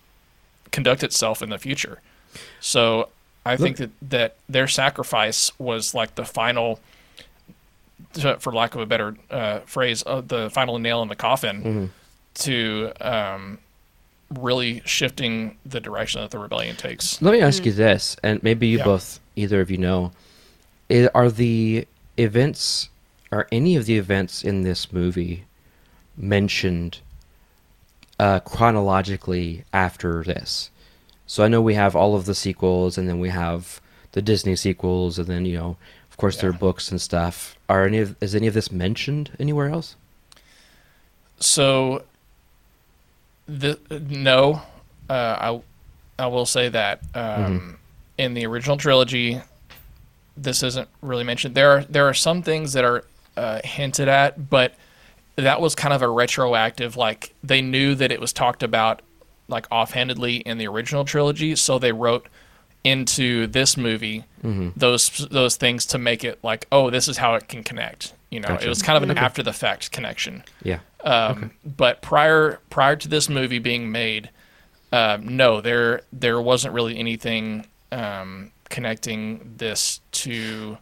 conduct 0.71 1.03
itself 1.03 1.41
in 1.41 1.49
the 1.49 1.57
future. 1.57 1.99
So 2.59 3.09
I 3.45 3.57
think 3.57 3.77
that, 3.77 3.89
that 4.09 4.35
their 4.47 4.67
sacrifice 4.67 5.51
was 5.59 5.93
like 5.93 6.15
the 6.15 6.25
final, 6.25 6.79
for 8.39 8.53
lack 8.53 8.75
of 8.75 8.81
a 8.81 8.85
better 8.85 9.15
uh, 9.29 9.59
phrase, 9.59 10.03
uh, 10.05 10.21
the 10.21 10.49
final 10.49 10.79
nail 10.79 11.01
in 11.01 11.09
the 11.09 11.15
coffin 11.15 11.91
to 12.35 12.91
um, 13.01 13.59
really 14.39 14.81
shifting 14.85 15.57
the 15.65 15.79
direction 15.79 16.21
that 16.21 16.31
the 16.31 16.39
rebellion 16.39 16.75
takes. 16.75 17.21
Let 17.21 17.33
me 17.33 17.41
ask 17.41 17.65
you 17.65 17.71
this, 17.73 18.15
and 18.23 18.41
maybe 18.43 18.67
you 18.67 18.77
Yeah. 18.79 18.85
both, 18.85 19.19
either 19.35 19.61
of 19.61 19.69
you 19.69 19.77
know, 19.77 20.11
are 21.13 21.29
the 21.29 21.87
events, 22.17 22.89
are 23.31 23.47
any 23.51 23.75
of 23.75 23.85
the 23.85 23.97
events 23.97 24.43
in 24.43 24.61
this 24.61 24.91
movie 24.91 25.43
mentioned 26.15 26.99
uh, 28.19 28.39
chronologically 28.39 29.63
after 29.73 30.23
this? 30.23 30.69
So 31.33 31.43
I 31.43 31.47
know 31.47 31.63
we 31.63 31.73
have 31.73 31.95
all 31.95 32.13
of 32.13 32.25
the 32.25 32.35
sequels, 32.35 32.95
and 32.95 33.09
then 33.09 33.17
we 33.17 33.29
have 33.29 33.81
the 34.11 34.21
Disney 34.21 34.55
sequels, 34.55 35.17
and 35.17 35.27
then 35.27 35.45
you 35.45 35.57
know, 35.57 35.77
of 36.11 36.17
course, 36.17 36.37
there 36.37 36.51
are 36.51 36.53
books 36.53 36.91
and 36.91 37.01
stuff. 37.01 37.57
Are 37.67 37.87
any 37.87 37.97
of 37.97 38.15
is 38.21 38.35
any 38.35 38.45
of 38.45 38.53
this 38.53 38.71
mentioned 38.71 39.31
anywhere 39.39 39.69
else? 39.69 39.95
So, 41.39 42.03
the 43.47 43.79
no, 43.89 44.61
uh, 45.09 45.59
I 46.19 46.23
I 46.23 46.27
will 46.27 46.45
say 46.45 46.69
that 46.69 47.01
um, 47.15 47.79
in 48.19 48.35
the 48.35 48.45
original 48.45 48.77
trilogy, 48.77 49.41
this 50.37 50.61
isn't 50.61 50.87
really 51.01 51.23
mentioned. 51.23 51.55
There 51.55 51.71
are 51.71 51.83
there 51.85 52.07
are 52.07 52.13
some 52.13 52.43
things 52.43 52.73
that 52.73 52.85
are 52.85 53.05
uh, 53.35 53.59
hinted 53.63 54.07
at, 54.07 54.51
but 54.51 54.75
that 55.37 55.59
was 55.59 55.73
kind 55.73 55.95
of 55.95 56.03
a 56.03 56.09
retroactive. 56.09 56.95
Like 56.95 57.33
they 57.43 57.63
knew 57.63 57.95
that 57.95 58.11
it 58.11 58.21
was 58.21 58.33
talked 58.33 58.61
about 58.61 59.01
like 59.47 59.65
offhandedly 59.71 60.37
in 60.37 60.57
the 60.57 60.67
original 60.67 61.05
trilogy, 61.05 61.55
so 61.55 61.79
they 61.79 61.91
wrote 61.91 62.27
into 62.83 63.47
this 63.47 63.77
movie 63.77 64.25
those 64.43 65.25
those 65.31 65.55
things 65.55 65.85
to 65.87 65.97
make 65.97 66.23
it 66.23 66.37
like, 66.43 66.67
oh, 66.71 66.89
this 66.89 67.07
is 67.07 67.17
how 67.17 67.35
it 67.35 67.47
can 67.47 67.63
connect. 67.63 68.13
You 68.29 68.39
know, 68.41 68.49
Gotcha. 68.49 68.65
it 68.65 68.69
was 68.69 68.81
kind 68.81 68.97
of 69.01 69.09
an 69.09 69.17
after 69.17 69.41
the 69.43 69.53
fact 69.53 69.91
connection 69.91 70.43
Yeah. 70.63 70.79
Um, 71.03 71.51
But 71.63 72.01
prior 72.01 72.59
prior 72.69 72.95
to 72.97 73.07
this 73.07 73.29
movie 73.29 73.59
being 73.59 73.91
made, 73.91 74.29
um, 74.91 75.37
no, 75.37 75.61
there 75.61 76.01
there 76.11 76.41
wasn't 76.41 76.73
really 76.73 76.97
anything 76.97 77.67
um, 77.91 78.51
connecting 78.69 79.53
this 79.57 80.01
to 80.11 80.77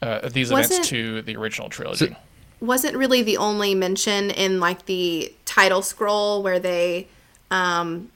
uh, 0.00 0.28
these 0.28 0.50
events 0.50 0.70
Wasn't- 0.70 0.86
to 0.86 1.22
the 1.22 1.36
original 1.36 1.68
trilogy. 1.68 2.16
wasn't 2.60 2.96
really 2.96 3.22
the 3.22 3.36
only 3.36 3.74
mention 3.74 4.30
in 4.30 4.58
like 4.60 4.86
the 4.86 5.32
title 5.44 5.82
scroll 5.82 6.42
where 6.42 6.58
they 6.60 7.08
um, 7.50 8.10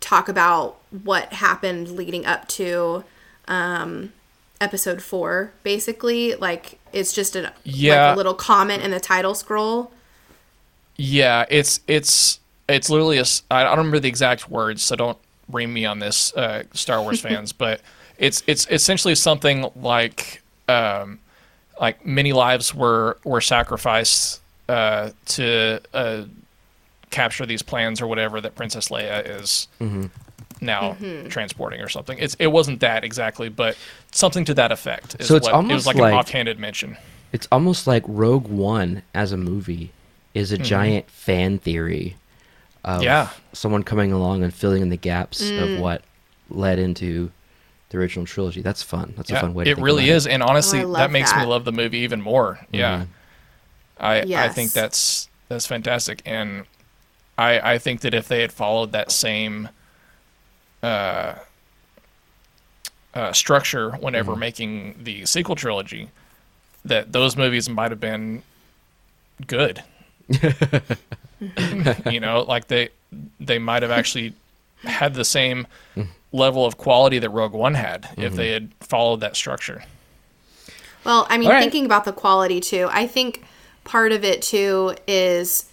talk 0.00 0.28
about 0.28 0.78
what 0.90 1.32
happened 1.32 1.90
leading 1.90 2.26
up 2.26 2.48
to 2.48 3.04
um, 3.48 4.12
episode 4.60 5.02
four. 5.02 5.52
Basically, 5.62 6.34
like 6.34 6.78
it's 6.92 7.12
just 7.12 7.36
a 7.36 7.52
Yeah. 7.64 8.08
like 8.08 8.14
a 8.14 8.16
little 8.16 8.34
comment 8.34 8.82
in 8.82 8.90
the 8.90 9.00
title 9.00 9.34
scroll. 9.34 9.92
Yeah, 10.96 11.46
it's 11.48 11.80
it's 11.86 12.38
it's 12.68 12.90
literally 12.90 13.18
a. 13.18 13.24
I 13.50 13.64
don't 13.64 13.78
remember 13.78 13.98
the 14.00 14.08
exact 14.08 14.50
words, 14.50 14.82
so 14.82 14.94
don't 14.96 15.18
bring 15.48 15.72
me 15.72 15.84
on 15.84 15.98
this, 15.98 16.32
uh, 16.34 16.64
Star 16.74 17.02
Wars 17.02 17.20
fans. 17.22 17.52
but 17.52 17.80
it's 18.18 18.42
it's 18.46 18.66
essentially 18.70 19.14
something 19.14 19.70
like 19.76 20.42
um, 20.68 21.18
like 21.80 22.04
many 22.06 22.32
lives 22.32 22.74
were 22.74 23.16
were 23.24 23.40
sacrificed 23.40 24.40
uh, 24.68 25.10
to 25.26 25.80
uh, 25.94 26.24
capture 27.12 27.46
these 27.46 27.62
plans 27.62 28.00
or 28.00 28.08
whatever 28.08 28.40
that 28.40 28.56
Princess 28.56 28.88
Leia 28.88 29.40
is 29.40 29.68
now 30.60 30.96
transporting 31.28 31.80
or 31.80 31.88
something. 31.88 32.18
It's 32.18 32.34
it 32.40 32.48
wasn't 32.48 32.80
that 32.80 33.04
exactly, 33.04 33.48
but 33.48 33.76
something 34.10 34.44
to 34.46 34.54
that 34.54 34.72
effect. 34.72 35.16
Is 35.20 35.28
So 35.28 35.36
it's 35.36 35.44
what, 35.44 35.50
it 35.52 35.54
almost 35.54 35.74
was 35.74 35.86
like, 35.86 35.96
like- 35.96 36.12
an 36.12 36.18
offhanded 36.18 36.58
mention. 36.58 36.96
It's 37.32 37.48
almost 37.50 37.86
like 37.86 38.02
Rogue 38.06 38.46
One 38.48 39.02
as 39.14 39.32
a 39.32 39.36
movie 39.38 39.90
is 40.34 40.52
a 40.52 40.58
giant 40.58 41.08
fan 41.10 41.58
theory 41.58 42.16
of 42.84 42.96
Mm-hmm. 42.96 43.04
Yeah. 43.04 43.28
someone 43.52 43.82
coming 43.84 44.12
along 44.12 44.42
and 44.42 44.52
filling 44.52 44.82
in 44.82 44.88
the 44.90 44.96
gaps 44.98 45.40
Mm. 45.42 45.74
of 45.76 45.80
what 45.80 46.02
led 46.50 46.78
into 46.78 47.30
the 47.88 47.98
original 47.98 48.26
trilogy. 48.26 48.60
That's 48.60 48.82
fun. 48.82 49.14
That's 49.16 49.30
a 49.30 49.38
fun 49.40 49.54
way 49.54 49.64
to 49.64 49.70
it 49.70 49.74
think 49.76 49.84
really 49.86 50.04
about 50.10 50.16
is, 50.16 50.26
and 50.26 50.42
honestly, 50.42 50.80
Oh, 50.80 50.82
I 50.82 50.84
love 50.86 50.96
that 50.98 51.10
makes 51.10 51.34
me 51.36 51.44
love 51.44 51.64
the 51.64 51.72
movie 51.72 51.98
even 51.98 52.20
more. 52.20 52.58
Yeah, 52.72 53.04
I 53.98 54.20
I 54.20 54.22
Yes. 54.24 54.54
think 54.54 54.72
that's 54.72 55.28
that's 55.48 55.66
fantastic, 55.66 56.22
and 56.26 56.64
I 57.42 57.74
I 57.74 57.78
think 57.78 58.00
that 58.02 58.14
if 58.14 58.28
they 58.28 58.40
had 58.40 58.52
followed 58.52 58.92
that 58.92 59.10
same 59.10 59.68
uh, 60.82 61.34
uh, 63.14 63.32
structure 63.32 63.92
whenever 63.92 64.36
making 64.36 64.96
the 65.02 65.26
sequel 65.26 65.54
trilogy, 65.54 66.08
that 66.84 67.12
those 67.12 67.36
movies 67.36 67.68
might 67.68 67.90
have 67.90 68.00
been 68.00 68.42
good. 69.46 69.82
you 72.06 72.20
know, 72.20 72.44
like 72.48 72.68
they 72.68 72.88
they 73.40 73.58
might 73.58 73.82
have 73.82 73.90
actually 73.90 74.34
had 74.84 75.14
the 75.14 75.24
same 75.24 75.66
level 76.32 76.64
of 76.64 76.76
quality 76.78 77.18
that 77.18 77.30
Rogue 77.30 77.52
One 77.52 77.74
had 77.74 78.08
if 78.16 78.34
they 78.34 78.50
had 78.50 78.70
followed 78.80 79.20
that 79.20 79.36
structure. 79.36 79.84
Well, 81.04 81.26
I 81.28 81.36
mean, 81.36 81.48
All 81.48 81.54
right. 81.54 81.60
thinking 81.60 81.84
about 81.84 82.04
the 82.04 82.12
quality 82.12 82.60
too, 82.60 82.88
I 82.90 83.06
think 83.06 83.44
part 83.84 84.12
of 84.12 84.24
it 84.24 84.40
too 84.40 84.94
is 85.08 85.68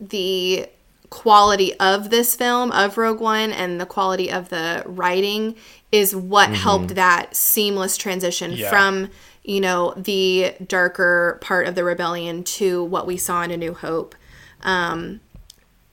the 0.00 0.68
quality 1.10 1.74
of 1.80 2.10
this 2.10 2.36
film, 2.36 2.70
of 2.70 2.96
Rogue 2.96 3.20
One, 3.20 3.50
and 3.50 3.80
the 3.80 3.86
quality 3.86 4.30
of 4.30 4.48
the 4.48 4.82
writing 4.86 5.56
is 5.90 6.14
what 6.14 6.46
mm-hmm. 6.46 6.54
helped 6.54 6.94
that 6.94 7.34
seamless 7.34 7.96
transition 7.96 8.52
Yeah. 8.52 8.70
from, 8.70 9.10
you 9.42 9.60
know, 9.60 9.92
the 9.96 10.54
darker 10.64 11.38
part 11.40 11.66
of 11.66 11.74
the 11.74 11.82
rebellion 11.82 12.44
to 12.44 12.84
what 12.84 13.06
we 13.06 13.16
saw 13.16 13.42
in 13.42 13.50
A 13.50 13.56
New 13.56 13.74
Hope. 13.74 14.14
Um, 14.62 15.20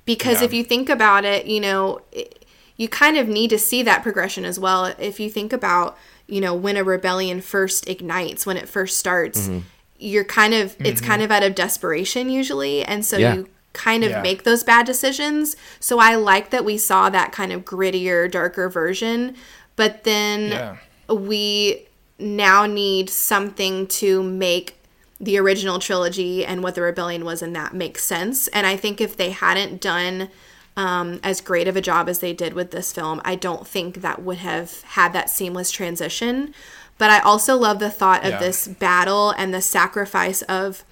because 0.05 0.41
Yeah. 0.41 0.45
if 0.45 0.53
you 0.53 0.63
think 0.63 0.87
about 0.87 1.25
it, 1.25 1.47
you 1.47 1.59
know, 1.59 2.01
it, 2.11 2.45
you 2.77 2.87
kind 2.87 3.17
of 3.17 3.27
need 3.27 3.49
to 3.49 3.57
see 3.57 3.81
that 3.83 4.03
progression 4.03 4.45
as 4.45 4.59
well. 4.59 4.93
If 4.99 5.19
you 5.19 5.31
think 5.31 5.51
about, 5.51 5.97
you 6.27 6.39
know, 6.39 6.53
when 6.53 6.77
a 6.77 6.83
rebellion 6.83 7.41
first 7.41 7.89
ignites, 7.89 8.45
when 8.45 8.55
it 8.55 8.69
first 8.69 8.99
starts, 8.99 9.47
mm-hmm. 9.47 9.59
you're 9.97 10.23
kind 10.23 10.53
of 10.53 10.75
it's 10.79 11.01
mm-hmm. 11.01 11.09
kind 11.09 11.21
of 11.23 11.31
out 11.31 11.41
of 11.41 11.55
desperation 11.55 12.29
usually, 12.29 12.83
and 12.83 13.03
so 13.03 13.17
Yeah. 13.17 13.33
you 13.33 13.49
kind 13.73 14.03
of 14.03 14.09
Yeah. 14.11 14.21
make 14.21 14.43
those 14.43 14.63
bad 14.63 14.85
decisions. 14.85 15.55
So 15.79 15.99
I 15.99 16.15
like 16.15 16.49
that 16.49 16.65
we 16.65 16.77
saw 16.77 17.09
that 17.09 17.31
kind 17.31 17.51
of 17.51 17.63
grittier, 17.65 18.29
darker 18.29 18.69
version, 18.69 19.35
but 19.75 20.03
then 20.03 20.51
Yeah. 20.51 20.75
we 21.13 21.87
now 22.19 22.65
need 22.65 23.09
something 23.09 23.85
to 23.87 24.23
make 24.23 24.73
the 25.19 25.37
original 25.37 25.79
trilogy 25.79 26.45
and 26.45 26.61
what 26.63 26.75
the 26.75 26.81
rebellion 26.81 27.25
was 27.25 27.41
in 27.41 27.53
that 27.53 27.73
make 27.73 27.97
sense. 27.99 28.47
And 28.49 28.65
I 28.67 28.75
think 28.75 29.01
if 29.01 29.17
they 29.17 29.31
hadn't 29.31 29.81
done 29.81 30.29
um, 30.75 31.19
as 31.23 31.41
great 31.41 31.67
of 31.67 31.75
a 31.75 31.81
job 31.81 32.07
as 32.07 32.19
they 32.19 32.33
did 32.33 32.53
with 32.53 32.69
this 32.69 32.93
film, 32.93 33.19
I 33.25 33.33
don't 33.33 33.65
think 33.67 34.01
that 34.01 34.21
would 34.21 34.37
have 34.37 34.81
had 34.83 35.11
that 35.13 35.27
seamless 35.27 35.71
transition. 35.71 36.53
But 36.99 37.09
I 37.09 37.19
also 37.19 37.57
love 37.57 37.79
the 37.79 37.89
thought 37.89 38.23
of 38.23 38.33
Yeah. 38.33 38.39
this 38.39 38.67
battle 38.67 39.31
and 39.31 39.51
the 39.53 39.61
sacrifice 39.61 40.43
of 40.43 40.83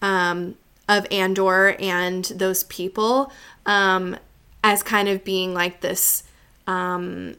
um, 0.00 0.54
of 0.98 1.06
Andor 1.10 1.76
and 1.78 2.24
those 2.26 2.64
people 2.64 3.32
um, 3.66 4.16
as 4.64 4.82
kind 4.82 5.08
of 5.08 5.24
being 5.24 5.54
like 5.54 5.80
this 5.80 6.22
um, 6.66 7.36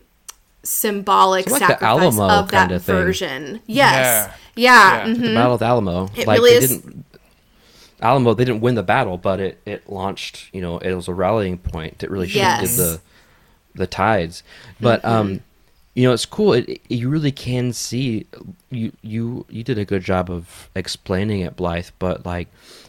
symbolic 0.64 1.46
So 1.46 1.52
like 1.54 1.62
the 1.62 1.68
sacrifice 1.68 1.88
Alamo 2.18 2.30
of 2.30 2.52
that 2.52 2.68
kinda 2.70 2.80
thing. 2.80 2.96
version. 2.96 3.62
Yes. 3.68 4.30
Yeah. 4.56 5.06
Yeah. 5.06 5.14
mhm. 5.14 5.22
The 5.22 5.34
Battle 5.34 5.54
of 5.56 5.62
Alamo. 5.62 6.10
It 6.16 6.28
like 6.28 6.38
really 6.40 6.52
they 6.52 6.66
is- 6.66 6.78
didn't 6.82 7.06
Alamo 8.02 8.34
they 8.34 8.44
didn't 8.46 8.62
win 8.62 8.76
the 8.76 8.84
battle, 8.84 9.18
but 9.18 9.40
it, 9.40 9.62
it 9.66 9.90
launched, 9.90 10.50
you 10.54 10.62
know, 10.62 10.78
it 10.78 10.94
was 10.94 11.08
a 11.08 11.14
rallying 11.14 11.58
point 11.58 12.00
that 12.00 12.12
really 12.12 12.28
shifted 12.28 12.40
Yes. 12.40 12.72
Mm-hmm. 12.78 12.82
the 12.82 13.02
the 13.76 13.88
tides. 13.88 14.44
But 14.82 15.04
um 15.06 15.40
you 15.94 16.08
know, 16.08 16.14
it's 16.14 16.26
cool. 16.26 16.54
It, 16.54 16.70
it- 16.70 16.82
you 16.90 17.10
really 17.10 17.32
can 17.32 17.74
see 17.74 18.26
you 18.70 18.92
you 19.02 19.46
you 19.50 19.64
did 19.64 19.78
a 19.78 19.86
good 19.86 20.04
job 20.04 20.30
of 20.30 20.70
explaining 20.76 21.42
it, 21.42 21.56
Blythe, 21.56 21.90
but 22.00 22.26
like 22.26 22.48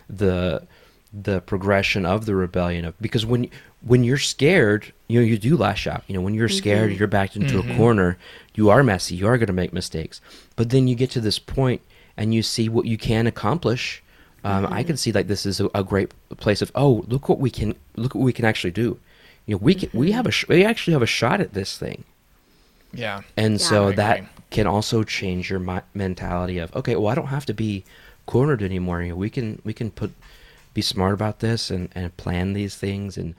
the 0.08 0.66
the 1.12 1.40
progression 1.42 2.04
of 2.04 2.26
the 2.26 2.34
rebellion 2.34 2.84
of 2.84 3.00
because 3.00 3.24
when 3.24 3.48
when 3.82 4.02
you're 4.02 4.18
scared, 4.18 4.92
you 5.08 5.20
know, 5.20 5.26
you 5.26 5.38
do 5.38 5.56
lash 5.56 5.86
out. 5.86 6.02
You 6.06 6.14
know, 6.14 6.22
when 6.22 6.34
you're 6.34 6.48
mm-hmm. 6.48 6.56
scared, 6.56 6.92
you're 6.92 7.06
backed 7.06 7.36
into 7.36 7.58
a 7.58 7.62
mm-hmm. 7.62 7.76
corner, 7.76 8.18
you 8.54 8.70
are 8.70 8.82
messy, 8.82 9.14
you 9.14 9.26
are 9.26 9.36
going 9.36 9.48
to 9.48 9.52
make 9.52 9.72
mistakes. 9.72 10.20
But 10.56 10.70
then 10.70 10.88
you 10.88 10.94
get 10.94 11.10
to 11.10 11.20
this 11.20 11.38
point 11.38 11.82
and 12.16 12.34
you 12.34 12.42
see 12.42 12.68
what 12.68 12.86
you 12.86 12.96
can 12.96 13.26
accomplish. 13.26 14.02
Um, 14.42 14.66
I 14.66 14.68
mm-hmm. 14.68 14.86
can 14.88 14.96
see 14.96 15.12
like 15.12 15.26
this 15.26 15.46
is 15.46 15.60
a, 15.60 15.70
a 15.74 15.84
great 15.84 16.12
place 16.38 16.62
of 16.62 16.72
oh 16.74 17.04
look 17.08 17.28
what 17.28 17.38
we 17.38 17.50
can 17.50 17.74
look 17.96 18.14
what 18.14 18.24
we 18.24 18.32
can 18.32 18.44
actually 18.44 18.72
do. 18.72 18.98
You 19.46 19.54
know 19.54 19.58
we 19.58 19.74
can 19.74 19.90
we 19.92 20.12
have 20.12 20.26
a 20.26 20.30
sh- 20.30 20.48
we 20.48 20.64
actually 20.64 20.92
have 20.92 21.02
a 21.02 21.06
shot 21.06 21.40
at 21.40 21.54
this 21.54 21.78
thing. 21.78 22.04
Yeah. 22.94 23.22
And 23.36 23.60
Yeah. 23.60 23.66
so 23.66 23.88
I 23.88 23.92
that 23.96 24.16
agree. 24.18 24.28
can 24.50 24.66
also 24.66 25.02
change 25.02 25.50
your 25.50 25.58
mi- 25.60 25.80
mentality 25.94 26.58
of 26.58 26.74
okay, 26.76 26.96
well, 26.96 27.08
I 27.08 27.14
don't 27.14 27.26
have 27.28 27.46
to 27.46 27.54
be 27.54 27.84
cornered 28.26 28.62
anymore. 28.62 29.02
You 29.02 29.10
know, 29.10 29.16
we 29.16 29.30
can 29.30 29.60
we 29.64 29.72
can 29.74 29.90
put 29.90 30.12
be 30.74 30.82
smart 30.82 31.14
about 31.14 31.40
this 31.40 31.70
and 31.70 31.88
and 31.94 32.16
plan 32.16 32.52
these 32.52 32.74
things 32.76 33.16
and 33.16 33.34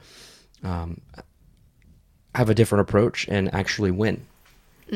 um, 0.63 1.01
have 2.33 2.49
a 2.49 2.55
different 2.55 2.81
approach 2.81 3.27
and 3.29 3.53
actually 3.53 3.91
win. 3.91 4.25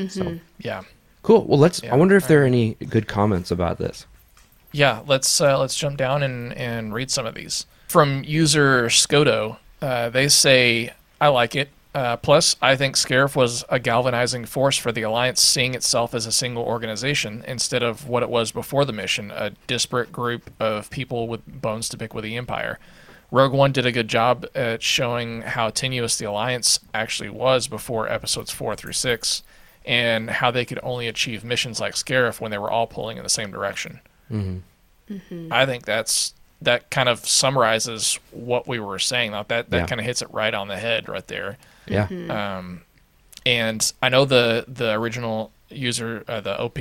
So 0.08 0.38
Yeah. 0.58 0.82
cool. 1.22 1.44
Well, 1.46 1.58
let's. 1.58 1.82
Yeah, 1.82 1.94
I 1.94 1.96
wonder 1.96 2.16
if 2.16 2.28
there 2.28 2.42
are 2.42 2.46
any 2.46 2.74
good 2.74 3.08
comments 3.08 3.50
about 3.50 3.78
this. 3.78 4.06
Yeah, 4.72 5.00
let's 5.06 5.40
uh, 5.40 5.58
let's 5.58 5.74
jump 5.76 5.96
down 5.96 6.22
and, 6.22 6.52
and 6.52 6.94
read 6.94 7.10
some 7.10 7.26
of 7.26 7.34
these 7.34 7.66
from 7.88 8.22
user 8.24 8.86
Scoto. 8.86 9.56
Uh, 9.82 10.10
they 10.10 10.28
say, 10.28 10.92
"I 11.20 11.26
like 11.28 11.56
it. 11.56 11.70
Uh, 11.92 12.16
plus, 12.16 12.54
I 12.62 12.76
think 12.76 12.94
Scarif 12.94 13.34
was 13.34 13.64
a 13.68 13.80
galvanizing 13.80 14.44
force 14.44 14.76
for 14.76 14.92
the 14.92 15.02
Alliance, 15.02 15.42
seeing 15.42 15.74
itself 15.74 16.14
as 16.14 16.24
a 16.24 16.30
single 16.32 16.62
organization 16.62 17.44
instead 17.48 17.82
of 17.82 18.08
what 18.08 18.22
it 18.22 18.30
was 18.30 18.52
before 18.52 18.84
the 18.84 18.92
mission, 18.92 19.32
a 19.32 19.50
disparate 19.66 20.12
group 20.12 20.50
of 20.60 20.88
people 20.90 21.26
with 21.26 21.40
bones 21.46 21.88
to 21.88 21.96
pick 21.98 22.14
with 22.14 22.22
the 22.24 22.36
Empire." 22.36 22.78
Rogue 23.32 23.52
One 23.52 23.70
did 23.70 23.86
a 23.86 23.92
good 23.92 24.08
job 24.08 24.44
at 24.56 24.82
showing 24.82 25.42
how 25.42 25.70
tenuous 25.70 26.16
the 26.16 26.24
Alliance 26.26 26.80
actually 26.92 27.30
was 27.30 27.68
before 27.68 28.08
episodes 28.08 28.50
four 28.50 28.74
through 28.74 28.92
six, 28.92 29.42
and 29.84 30.28
how 30.30 30.50
they 30.50 30.64
could 30.64 30.80
only 30.82 31.06
achieve 31.08 31.42
missions 31.44 31.78
like 31.80 31.94
Scarif 31.94 32.40
when 32.40 32.50
they 32.50 32.58
were 32.58 32.70
all 32.70 32.86
pulling 32.88 33.16
in 33.18 33.22
the 33.22 33.28
same 33.28 33.50
direction. 33.52 34.00
I 35.50 35.66
think 35.66 35.84
that's 35.86 36.34
that 36.62 36.90
kind 36.90 37.08
of 37.08 37.20
summarizes 37.26 38.18
what 38.30 38.68
we 38.68 38.78
were 38.78 38.98
saying. 38.98 39.32
That 39.32 39.48
that, 39.48 39.70
that 39.70 39.76
Yeah. 39.78 39.86
kind 39.86 40.00
of 40.00 40.06
hits 40.06 40.22
it 40.22 40.28
right 40.32 40.54
on 40.54 40.68
the 40.68 40.76
head 40.76 41.08
right 41.08 41.26
there. 41.26 41.56
Yeah. 41.90 42.56
Um, 42.58 42.82
and 43.46 43.92
I 44.02 44.08
know 44.08 44.24
the 44.24 44.64
the 44.68 44.92
original 44.92 45.50
user, 45.68 46.24
uh, 46.28 46.40
the 46.40 46.60
OP, 46.60 46.78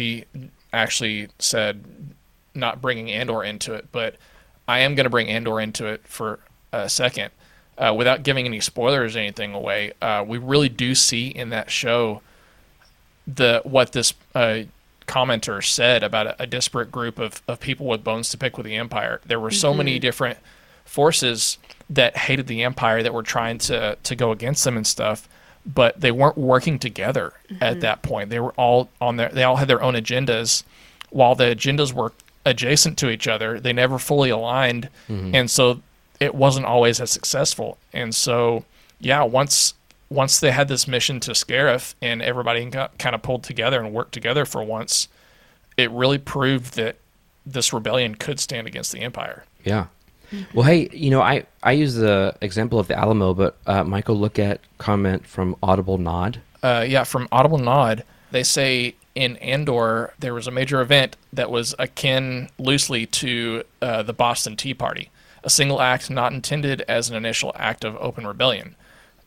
actually 0.73 1.29
said 1.39 1.83
not 2.53 2.81
bringing 2.81 3.11
Andor 3.11 3.43
into 3.43 3.73
it, 3.73 3.87
but 3.91 4.15
I 4.67 4.79
am 4.79 4.95
going 4.95 5.05
to 5.05 5.09
bring 5.09 5.27
Andor 5.27 5.59
into 5.59 5.85
it 5.87 6.05
for 6.05 6.39
a 6.71 6.89
second, 6.89 7.31
uh, 7.77 7.93
without 7.97 8.23
giving 8.23 8.45
any 8.45 8.59
spoilers 8.59 9.15
or 9.15 9.19
anything 9.19 9.53
away. 9.53 9.93
Uh, 10.01 10.23
we 10.27 10.37
really 10.37 10.69
do 10.69 10.93
see 10.93 11.27
in 11.27 11.49
that 11.49 11.71
show 11.71 12.21
the 13.25 13.61
what 13.63 13.91
this 13.93 14.13
uh, 14.35 14.63
commenter 15.07 15.63
said 15.63 16.03
about 16.03 16.27
a, 16.27 16.43
a 16.43 16.47
disparate 16.47 16.91
group 16.91 17.19
of, 17.19 17.41
of 17.47 17.59
people 17.59 17.85
with 17.87 18.03
bones 18.03 18.29
to 18.29 18.37
pick 18.37 18.57
with 18.57 18.65
the 18.65 18.75
Empire. 18.75 19.21
There 19.25 19.39
were 19.39 19.51
so 19.51 19.73
many 19.73 19.97
different 19.99 20.37
forces 20.85 21.57
that 21.89 22.15
hated 22.15 22.47
the 22.47 22.63
empire 22.63 23.01
that 23.03 23.13
were 23.13 23.23
trying 23.23 23.57
to 23.57 23.97
to 24.03 24.15
go 24.15 24.31
against 24.31 24.63
them 24.63 24.77
and 24.77 24.85
stuff 24.85 25.27
but 25.65 25.99
they 25.99 26.11
weren't 26.11 26.37
working 26.37 26.79
together 26.79 27.33
at 27.61 27.73
mm-hmm. 27.73 27.79
that 27.81 28.01
point. 28.01 28.29
They 28.29 28.39
were 28.39 28.53
all 28.53 28.89
on 28.99 29.17
their 29.17 29.29
they 29.29 29.43
all 29.43 29.57
had 29.57 29.67
their 29.67 29.81
own 29.81 29.93
agendas. 29.93 30.63
While 31.09 31.35
the 31.35 31.55
agendas 31.55 31.93
were 31.93 32.13
adjacent 32.45 32.97
to 32.99 33.09
each 33.09 33.27
other 33.27 33.59
they 33.59 33.73
never 33.73 33.99
fully 33.99 34.29
aligned. 34.29 34.89
Mm-hmm. 35.07 35.35
And 35.35 35.51
so 35.51 35.81
it 36.19 36.33
wasn't 36.35 36.65
always 36.65 36.99
as 36.99 37.11
successful. 37.11 37.77
And 37.93 38.15
so 38.15 38.65
yeah 38.99 39.23
once 39.23 39.73
once 40.09 40.39
they 40.39 40.51
had 40.51 40.67
this 40.67 40.87
mission 40.87 41.19
to 41.19 41.31
Scarif 41.31 41.93
and 42.01 42.21
everybody 42.21 42.65
got 42.65 42.97
kind 42.97 43.13
of 43.13 43.21
pulled 43.21 43.43
together 43.43 43.81
and 43.81 43.93
worked 43.93 44.13
together 44.13 44.45
for 44.45 44.63
once 44.63 45.07
it 45.77 45.91
really 45.91 46.17
proved 46.17 46.75
that 46.75 46.95
this 47.45 47.71
rebellion 47.71 48.15
could 48.15 48.39
stand 48.39 48.67
against 48.67 48.91
the 48.91 48.99
empire. 48.99 49.45
Yeah. 49.63 49.87
Well, 50.53 50.65
hey, 50.65 50.89
you 50.91 51.09
know, 51.09 51.21
I 51.21 51.45
I 51.63 51.71
use 51.73 51.95
the 51.95 52.35
example 52.41 52.79
of 52.79 52.87
the 52.87 52.97
Alamo, 52.97 53.33
but 53.33 53.57
uh, 53.65 53.83
Michael, 53.83 54.15
look 54.15 54.39
at 54.39 54.61
comment 54.77 55.25
from 55.25 55.55
Audible 55.63 55.97
Nod. 55.97 56.41
uh, 56.63 56.85
yeah, 56.87 57.03
from 57.03 57.27
Audible 57.31 57.57
Nod, 57.57 58.03
they 58.31 58.43
say 58.43 58.95
in 59.15 59.37
Andor 59.37 60.13
there 60.19 60.33
was 60.33 60.47
a 60.47 60.51
major 60.51 60.81
event 60.81 61.17
that 61.33 61.49
was 61.49 61.73
akin 61.79 62.49
loosely 62.57 63.05
to 63.07 63.63
uh, 63.81 64.03
the 64.03 64.13
Boston 64.13 64.55
Tea 64.55 64.73
Party, 64.73 65.09
a 65.43 65.49
single 65.49 65.81
act 65.81 66.09
not 66.09 66.31
intended 66.31 66.81
as 66.87 67.09
an 67.09 67.15
initial 67.15 67.51
act 67.55 67.83
of 67.83 67.97
open 67.97 68.27
rebellion, 68.27 68.75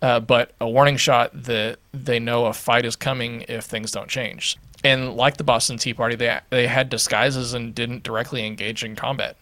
uh, 0.01 0.21
but 0.21 0.53
a 0.61 0.69
warning 0.69 0.97
shot 0.97 1.31
that 1.35 1.79
they 1.93 2.19
know 2.19 2.47
a 2.47 2.53
fight 2.53 2.85
is 2.85 2.97
coming 2.97 3.45
if 3.49 3.65
things 3.65 3.91
don't 3.91 4.09
change. 4.09 4.57
And 4.85 5.15
like 5.15 5.37
the 5.37 5.45
Boston 5.45 5.79
Tea 5.79 5.95
Party, 5.95 6.17
they 6.17 6.39
they 6.51 6.67
had 6.67 6.89
disguises 6.89 7.55
and 7.55 7.75
didn't 7.75 8.03
directly 8.03 8.47
engage 8.47 8.83
in 8.83 8.97
combat. 8.97 9.37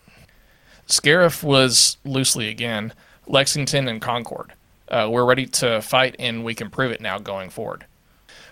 Scarif 0.90 1.42
was 1.42 1.97
loosely 2.04 2.49
again 2.49 2.92
Lexington 3.26 3.88
and 3.88 4.00
Concord. 4.00 4.52
Uh, 4.88 5.09
we're 5.11 5.25
ready 5.25 5.47
to 5.47 5.80
fight, 5.80 6.16
and 6.18 6.44
we 6.44 6.54
can 6.54 6.68
prove 6.68 6.90
it 6.90 7.00
now 7.00 7.18
going 7.18 7.49
forward. 7.49 7.87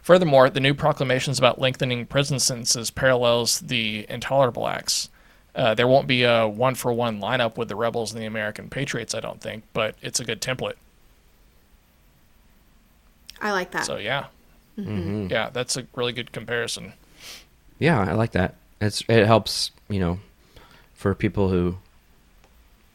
Furthermore, 0.02 0.48
the 0.48 0.60
new 0.60 0.72
proclamations 0.72 1.38
about 1.38 1.60
lengthening 1.60 2.06
prison 2.06 2.38
sentences 2.38 2.90
parallels 2.90 3.60
the 3.60 4.06
intolerable 4.08 4.68
acts. 4.68 5.10
Uh, 5.54 5.74
there 5.74 5.88
won't 5.88 6.06
be 6.06 6.22
a 6.22 6.46
one 6.46 6.76
for 6.76 6.92
one 6.92 7.20
lineup 7.20 7.56
with 7.56 7.68
the 7.68 7.74
rebels 7.74 8.12
and 8.12 8.22
the 8.22 8.26
American 8.26 8.70
patriots, 8.70 9.14
I 9.14 9.20
don't 9.20 9.40
think, 9.40 9.64
but 9.72 9.96
it's 10.00 10.20
a 10.20 10.24
good 10.24 10.40
template. 10.40 10.76
I 13.40 13.50
like 13.50 13.72
that. 13.72 13.84
So 13.84 13.96
yeah, 13.96 14.26
yeah, 14.76 15.50
that's 15.52 15.76
a 15.76 15.86
really 15.96 16.12
good 16.12 16.30
comparison. 16.32 16.92
Yeah, 17.78 18.00
I 18.00 18.12
like 18.12 18.32
that. 18.32 18.54
It's 18.80 19.02
it 19.08 19.26
helps, 19.26 19.72
you 19.88 19.98
know, 19.98 20.20
for 20.94 21.14
people 21.14 21.48
who 21.48 21.78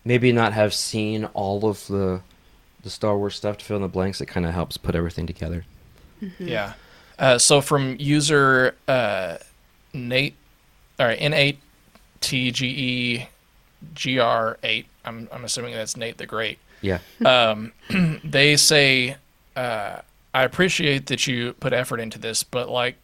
maybe 0.06 0.32
not 0.32 0.54
have 0.54 0.74
seen 0.74 1.26
all 1.34 1.66
of 1.66 1.88
the 1.88 2.22
the 2.84 2.90
Star 2.90 3.18
Wars 3.18 3.36
stuff 3.36 3.58
to 3.58 3.66
fill 3.66 3.78
in 3.78 3.82
the 3.82 3.88
blanks. 3.88 4.20
It 4.20 4.26
kind 4.26 4.46
of 4.46 4.54
helps 4.54 4.78
put 4.78 4.94
everything 4.94 5.26
together. 5.26 5.66
Yeah. 6.38 6.74
Uh, 7.18 7.38
so 7.38 7.62
from 7.62 7.96
user 7.98 8.76
uh, 8.88 9.38
Nate, 9.94 10.36
all 11.00 11.06
right, 11.06 11.20
N8 11.20 11.58
TGE 12.22 13.28
GR8, 13.96 14.86
I'm, 15.06 15.30
I'm 15.32 15.46
assuming 15.46 15.74
that's 15.74 15.96
Nate 15.96 16.18
the 16.18 16.26
Great. 16.26 16.60
Yeah. 16.82 17.00
um, 17.26 17.72
they 18.24 18.58
say, 18.58 19.16
uh, 19.56 20.00
I 20.34 20.44
appreciate 20.44 21.06
that 21.08 21.28
you 21.28 21.54
put 21.54 21.74
effort 21.74 22.00
into 22.00 22.20
this, 22.20 22.44
but 22.44 22.70
like 22.70 22.96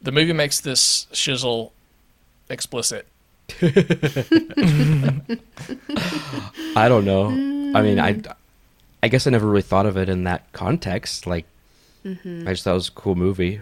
the 0.00 0.12
movie 0.12 0.32
makes 0.32 0.60
this 0.60 1.06
shizzle 1.12 1.72
explicit. 2.48 3.06
I 6.76 6.88
don't 6.88 7.04
know. 7.04 7.28
I 7.76 7.82
mean, 7.82 7.98
I 8.00 8.20
I 9.02 9.08
guess 9.08 9.26
I 9.26 9.30
never 9.30 9.46
really 9.46 9.62
thought 9.62 9.86
of 9.86 9.96
it 9.96 10.08
in 10.08 10.24
that 10.24 10.52
context. 10.52 11.26
Like, 11.26 11.46
mm-hmm. 12.04 12.46
I 12.46 12.52
just 12.52 12.64
thought 12.64 12.72
it 12.72 12.74
was 12.74 12.88
a 12.88 12.92
cool 12.92 13.14
movie, 13.14 13.60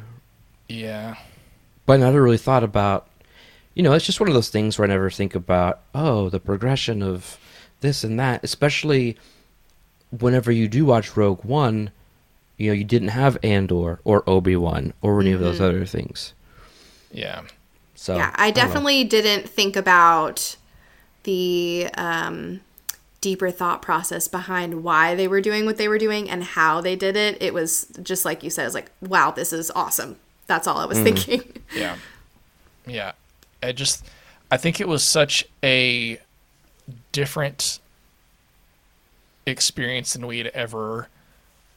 Yeah. 0.68 1.16
but 1.86 1.94
I 1.94 1.96
never 1.98 2.22
really 2.22 2.38
thought 2.38 2.64
about. 2.64 3.08
You 3.74 3.82
know, 3.82 3.92
it's 3.92 4.06
just 4.06 4.20
one 4.20 4.28
of 4.28 4.34
those 4.34 4.50
things 4.50 4.78
where 4.78 4.86
I 4.86 4.88
never 4.88 5.10
think 5.10 5.34
about. 5.34 5.80
Oh, 5.94 6.30
the 6.30 6.40
progression 6.40 7.02
of 7.02 7.38
this 7.80 8.04
and 8.04 8.18
that, 8.20 8.44
especially 8.44 9.16
whenever 10.10 10.52
you 10.52 10.68
do 10.68 10.84
watch 10.84 11.16
Rogue 11.16 11.44
One. 11.44 11.90
You 12.56 12.68
know, 12.68 12.74
you 12.74 12.84
didn't 12.84 13.08
have 13.08 13.36
Andor 13.42 13.98
or 14.04 14.22
Obi 14.28 14.54
Wan 14.54 14.94
or 15.02 15.20
any 15.20 15.32
of 15.32 15.40
those 15.40 15.56
mm-hmm. 15.56 15.64
other 15.64 15.84
things. 15.84 16.32
Yeah. 17.12 17.42
So 17.94 18.16
yeah, 18.16 18.32
I 18.34 18.50
don't 18.50 18.56
know. 18.56 18.66
definitely 18.68 19.04
didn't 19.04 19.48
think 19.48 19.76
about 19.76 20.56
the 21.22 21.88
um, 21.96 22.60
deeper 23.20 23.50
thought 23.50 23.80
process 23.82 24.28
behind 24.28 24.84
why 24.84 25.14
they 25.14 25.26
were 25.28 25.40
doing 25.40 25.64
what 25.64 25.76
they 25.78 25.88
were 25.88 25.98
doing 25.98 26.28
and 26.28 26.44
how 26.44 26.80
they 26.80 26.96
did 26.96 27.16
it. 27.16 27.40
It 27.40 27.54
was 27.54 27.86
just 28.02 28.24
like 28.24 28.42
you 28.42 28.50
said, 28.50 28.66
it's 28.66 28.74
like, 28.74 28.90
wow, 29.00 29.30
this 29.30 29.52
is 29.52 29.70
awesome. 29.70 30.16
That's 30.46 30.66
all 30.66 30.78
I 30.78 30.84
was 30.86 30.98
thinking. 31.00 31.42
Yeah. 31.74 31.96
Yeah. 32.86 33.12
I 33.62 33.72
just 33.72 34.04
I 34.50 34.56
think 34.58 34.80
it 34.80 34.86
was 34.86 35.02
such 35.02 35.44
a 35.64 36.20
different 37.12 37.80
experience 39.46 40.12
than 40.12 40.26
we 40.26 40.38
had 40.38 40.48
ever 40.48 41.08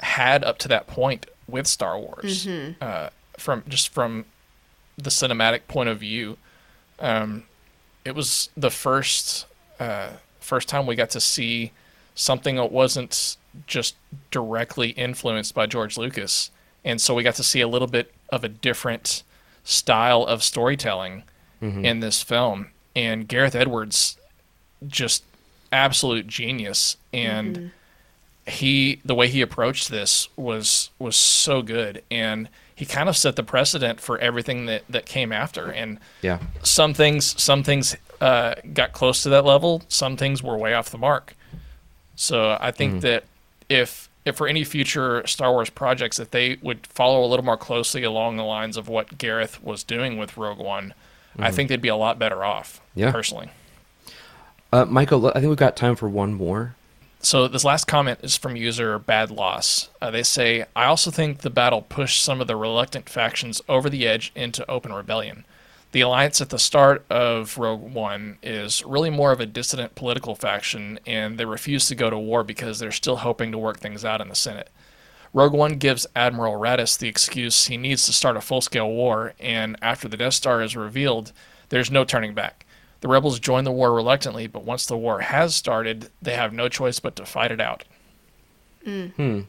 had 0.02 0.44
up 0.44 0.58
to 0.60 0.68
that 0.68 0.86
point 0.86 1.26
with 1.48 1.66
Star 1.66 1.98
Wars. 1.98 2.48
Uh, 2.82 3.10
from 3.38 3.64
just 3.68 3.90
from 3.90 4.26
the 4.98 5.10
cinematic 5.10 5.68
point 5.68 5.90
of 5.90 6.00
view, 6.00 6.38
um, 7.00 7.44
it 8.04 8.16
was 8.16 8.50
the 8.58 8.72
first 8.72 9.46
uh, 9.80 10.10
first 10.40 10.68
time 10.68 10.86
we 10.86 10.96
got 10.96 11.10
to 11.12 11.22
see 11.22 11.72
something 12.16 12.56
that 12.56 12.72
wasn't 12.72 13.38
just 13.68 13.96
directly 14.32 14.90
influenced 14.90 15.54
by 15.54 15.66
George 15.66 15.98
Lucas, 15.98 16.52
and 16.84 17.00
so 17.00 17.14
we 17.14 17.24
got 17.24 17.36
to 17.36 17.44
see 17.44 17.62
a 17.62 17.68
little 17.68 17.88
bit 17.88 18.14
of 18.30 18.44
a 18.44 18.50
different 18.50 19.24
style 19.64 20.24
of 20.24 20.44
storytelling 20.44 21.24
in 21.86 22.00
this 22.02 22.22
film. 22.22 22.68
And 22.96 23.28
Gareth 23.28 23.56
Edwards, 23.56 24.18
just 24.88 25.24
absolute 25.72 26.28
genius, 26.28 26.98
and 27.12 27.72
he 28.48 29.02
the 29.04 29.14
way 29.16 29.28
he 29.28 29.42
approached 29.42 29.90
this 29.90 30.30
was 30.38 30.90
was 30.98 31.16
so 31.16 31.62
good, 31.62 32.04
and 32.10 32.48
he 32.78 32.86
kind 32.86 33.10
of 33.10 33.18
set 33.18 33.36
the 33.36 33.44
precedent 33.44 34.00
for 34.00 34.18
everything 34.20 34.68
that 34.68 34.84
that 34.88 35.06
came 35.06 35.32
after. 35.34 35.66
And 35.72 35.98
Yeah. 36.22 36.38
some 36.64 36.94
things 36.94 37.42
some 37.42 37.64
things 37.64 37.96
uh, 38.22 38.54
got 38.74 38.94
close 38.94 39.24
to 39.24 39.30
that 39.30 39.46
level 39.46 39.82
some 39.90 40.16
things 40.18 40.42
were 40.42 40.58
way 40.58 40.74
off 40.74 40.90
the 40.90 40.98
mark 40.98 41.36
so 42.16 42.58
i 42.60 42.72
think 42.72 43.02
that 43.02 43.24
if 43.70 44.10
if 44.26 44.36
for 44.36 44.48
any 44.48 44.64
future 44.64 45.22
star 45.28 45.52
wars 45.52 45.70
projects 45.70 46.20
if 46.20 46.32
they 46.32 46.58
would 46.64 46.88
follow 46.88 47.24
a 47.24 47.28
little 47.28 47.46
more 47.46 47.58
closely 47.58 48.02
along 48.04 48.36
the 48.38 48.44
lines 48.44 48.76
of 48.76 48.88
what 48.88 49.20
gareth 49.20 49.62
was 49.64 49.84
doing 49.84 50.18
with 50.18 50.36
rogue 50.36 50.58
one 50.58 50.96
i 51.38 51.52
think 51.52 51.70
they'd 51.70 51.80
be 51.80 51.88
a 51.90 51.96
lot 51.96 52.18
better 52.18 52.44
off 52.44 52.82
Yeah. 52.96 53.12
personally 53.12 53.50
Uh, 54.74 54.84
Michael, 54.86 55.28
I 55.28 55.34
think 55.34 55.46
we've 55.48 55.58
got 55.58 55.76
time 55.78 55.96
for 55.96 56.10
one 56.10 56.34
more. 56.34 56.76
So 57.20 57.48
this 57.48 57.66
last 57.66 57.86
comment 57.86 58.20
is 58.22 58.38
from 58.38 58.56
user 58.56 58.98
Bad 59.00 59.32
Loss. 59.32 59.90
Uh, 60.02 60.12
they 60.12 60.24
say, 60.24 60.66
"I 60.76 60.86
also 60.86 61.12
think 61.12 61.40
the 61.40 61.50
battle 61.50 61.82
pushed 61.82 62.24
some 62.24 62.40
of 62.40 62.48
the 62.48 62.56
reluctant 62.56 63.10
factions 63.10 63.62
over 63.68 63.90
the 63.90 64.08
edge 64.08 64.32
into 64.36 64.70
open 64.70 64.94
rebellion. 64.94 65.44
The 65.94 66.02
alliance 66.02 66.42
at 66.42 66.50
the 66.50 66.60
start 66.60 67.06
of 67.10 67.58
Rogue 67.58 67.82
One 67.82 68.38
is 68.44 68.84
really 68.86 69.10
more 69.10 69.32
of 69.32 69.40
a 69.40 69.46
dissident 69.46 69.96
political 69.96 70.36
faction, 70.36 71.00
and 71.06 71.38
they 71.38 71.46
refuse 71.46 71.88
to 71.88 71.96
go 71.96 72.10
to 72.10 72.20
war 72.20 72.44
because 72.44 72.80
they're 72.80 72.92
still 72.92 73.18
hoping 73.18 73.52
to 73.52 73.58
work 73.58 73.80
things 73.80 74.06
out 74.06 74.22
in 74.22 74.30
the 74.30 74.36
Senate. 74.36 74.70
Rogue 75.34 75.54
One 75.54 75.78
gives 75.78 76.06
Admiral 76.16 76.60
Raddus 76.60 76.98
the 76.98 77.08
excuse 77.08 77.66
he 77.66 77.78
needs 77.78 78.06
to 78.06 78.14
start 78.14 78.38
a 78.38 78.42
full-scale 78.42 78.90
war, 78.90 79.34
and 79.40 79.76
after 79.82 80.08
the 80.08 80.18
Death 80.18 80.36
Star 80.36 80.62
is 80.62 80.76
revealed, 80.76 81.32
there's 81.70 81.92
no 81.92 82.06
turning 82.06 82.34
back." 82.34 82.66
The 83.02 83.08
rebels 83.08 83.40
join 83.40 83.64
the 83.64 83.72
war 83.72 83.94
reluctantly, 83.94 84.48
but 84.48 84.64
once 84.64 84.86
the 84.86 84.98
war 84.98 85.20
has 85.20 85.56
started, 85.56 86.10
they 86.22 86.34
have 86.34 86.52
no 86.54 86.68
choice 86.68 87.00
but 87.00 87.16
to 87.18 87.26
fight 87.26 87.52
it 87.52 87.62
out. 87.62 87.84
Hmm. 88.84 89.42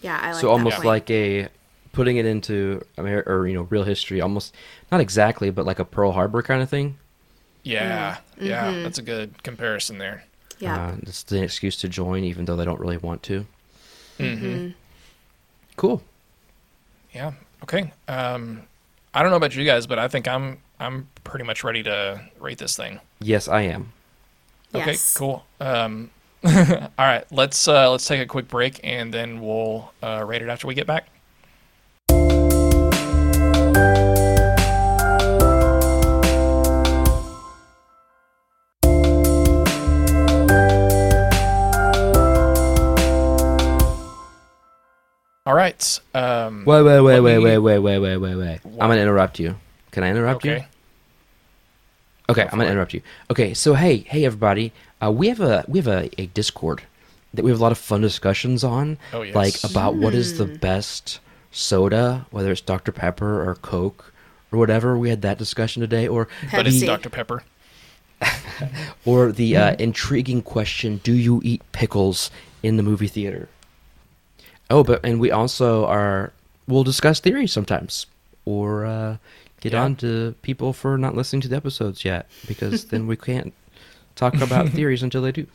Yeah, 0.00 0.18
I 0.20 0.26
like 0.26 0.34
that. 0.34 0.40
so 0.40 0.46
that 0.46 0.52
almost 0.52 0.76
point. 0.76 0.86
like 0.86 1.10
a 1.10 1.48
putting 1.92 2.16
it 2.16 2.26
into 2.26 2.84
Amer- 2.98 3.24
or 3.26 3.46
you 3.46 3.54
know 3.54 3.62
real 3.62 3.84
history, 3.84 4.20
almost 4.20 4.54
not 4.90 5.00
exactly, 5.00 5.50
but 5.50 5.66
like 5.66 5.78
a 5.78 5.84
Pearl 5.84 6.12
Harbor 6.12 6.42
kind 6.42 6.62
of 6.62 6.70
thing. 6.70 6.98
Yeah, 7.62 8.18
yeah, 8.38 8.82
that's 8.82 8.98
a 8.98 9.02
good 9.02 9.42
comparison 9.42 9.98
there. 9.98 10.24
yeah. 10.58 10.88
Uh, 10.88 10.96
it's 11.02 11.22
the 11.22 11.42
excuse 11.42 11.76
to 11.78 11.88
join, 11.88 12.22
even 12.24 12.44
though 12.44 12.56
they 12.56 12.64
don't 12.64 12.78
really 12.80 12.98
want 12.98 13.22
to. 13.24 13.46
Mm-hmm. 14.18 14.68
Cool. 15.76 16.02
Yeah. 17.12 17.32
Okay. 17.62 17.92
Um, 18.06 18.64
I 19.14 19.22
don't 19.22 19.30
know 19.30 19.36
about 19.36 19.56
you 19.56 19.64
guys, 19.64 19.86
but 19.86 19.98
I 19.98 20.08
think 20.08 20.28
I'm 20.28 20.58
I'm 20.78 21.08
pretty 21.22 21.44
much 21.44 21.64
ready 21.64 21.82
to 21.84 22.20
rate 22.40 22.58
this 22.58 22.76
thing. 22.76 23.00
Yes, 23.20 23.48
I 23.48 23.62
am. 23.62 23.92
Okay, 24.74 24.92
yes. 24.92 25.14
cool. 25.14 25.44
Um, 25.60 26.10
all 26.44 26.52
right, 26.98 27.24
let's 27.30 27.68
uh, 27.68 27.90
let's 27.90 28.06
take 28.06 28.20
a 28.20 28.26
quick 28.26 28.48
break 28.48 28.80
and 28.82 29.14
then 29.14 29.40
we'll 29.40 29.92
uh, 30.02 30.24
rate 30.26 30.42
it 30.42 30.48
after 30.48 30.66
we 30.66 30.74
get 30.74 30.86
back. 30.86 31.08
All 45.46 45.54
right. 45.54 46.00
Um, 46.14 46.64
wait, 46.64 46.82
wait, 46.82 47.00
wait, 47.00 47.20
wait, 47.20 47.38
me... 47.38 47.44
wait, 47.44 47.58
wait, 47.58 47.78
wait, 47.78 47.98
wait, 47.98 48.16
wait, 48.16 48.34
wait. 48.34 48.60
I'm 48.64 48.88
gonna 48.88 48.96
interrupt 48.96 49.38
you. 49.38 49.56
Can 49.94 50.02
I 50.02 50.10
interrupt 50.10 50.44
you? 50.44 50.50
Okay. 50.54 50.66
Okay, 52.28 52.42
Go 52.42 52.48
I'm 52.50 52.58
gonna 52.58 52.64
it. 52.64 52.72
interrupt 52.72 52.94
you. 52.94 53.02
Okay, 53.30 53.54
so 53.54 53.74
hey, 53.74 53.98
hey 53.98 54.24
everybody, 54.24 54.72
uh, 55.00 55.12
we 55.12 55.28
have 55.28 55.40
a 55.40 55.64
we 55.68 55.78
have 55.78 55.86
a, 55.86 56.10
a 56.20 56.26
Discord 56.26 56.82
that 57.32 57.44
we 57.44 57.50
have 57.52 57.60
a 57.60 57.62
lot 57.62 57.70
of 57.70 57.78
fun 57.78 58.00
discussions 58.00 58.64
on, 58.64 58.98
Oh, 59.12 59.22
yes. 59.22 59.34
like 59.36 59.54
about 59.62 59.94
what 59.94 60.12
is 60.12 60.36
the 60.36 60.46
best 60.46 61.20
soda, 61.52 62.26
whether 62.32 62.50
it's 62.50 62.60
Dr 62.60 62.90
Pepper 62.90 63.48
or 63.48 63.54
Coke 63.54 64.12
or 64.50 64.58
whatever. 64.58 64.98
We 64.98 65.10
had 65.10 65.22
that 65.22 65.38
discussion 65.38 65.80
today, 65.80 66.08
or 66.08 66.26
But 66.50 66.66
it's 66.66 66.82
Dr. 66.82 67.08
Pepper. 67.10 67.44
or 69.04 69.30
the 69.30 69.56
uh, 69.56 69.76
intriguing 69.78 70.42
question: 70.42 71.00
Do 71.04 71.12
you 71.12 71.40
eat 71.44 71.62
pickles 71.70 72.32
in 72.64 72.76
the 72.78 72.82
movie 72.82 73.06
theater? 73.08 73.48
Oh, 74.70 74.82
but 74.82 75.04
and 75.04 75.20
we 75.20 75.30
also 75.30 75.86
are 75.86 76.32
we'll 76.66 76.82
discuss 76.84 77.20
theories 77.20 77.52
sometimes, 77.52 78.06
or 78.44 78.86
uh, 78.86 79.16
get 79.64 79.72
Yeah. 79.72 79.82
on 79.82 79.96
to 79.96 80.34
people 80.42 80.72
for 80.72 80.96
not 80.96 81.16
listening 81.16 81.40
to 81.42 81.48
the 81.48 81.56
episodes 81.56 82.04
yet, 82.04 82.28
because 82.46 82.84
then 82.86 83.06
we 83.08 83.16
can't 83.16 83.52
talk 84.14 84.34
about 84.40 84.68
theories 84.76 85.02
until 85.02 85.22
they 85.22 85.32
do. 85.32 85.46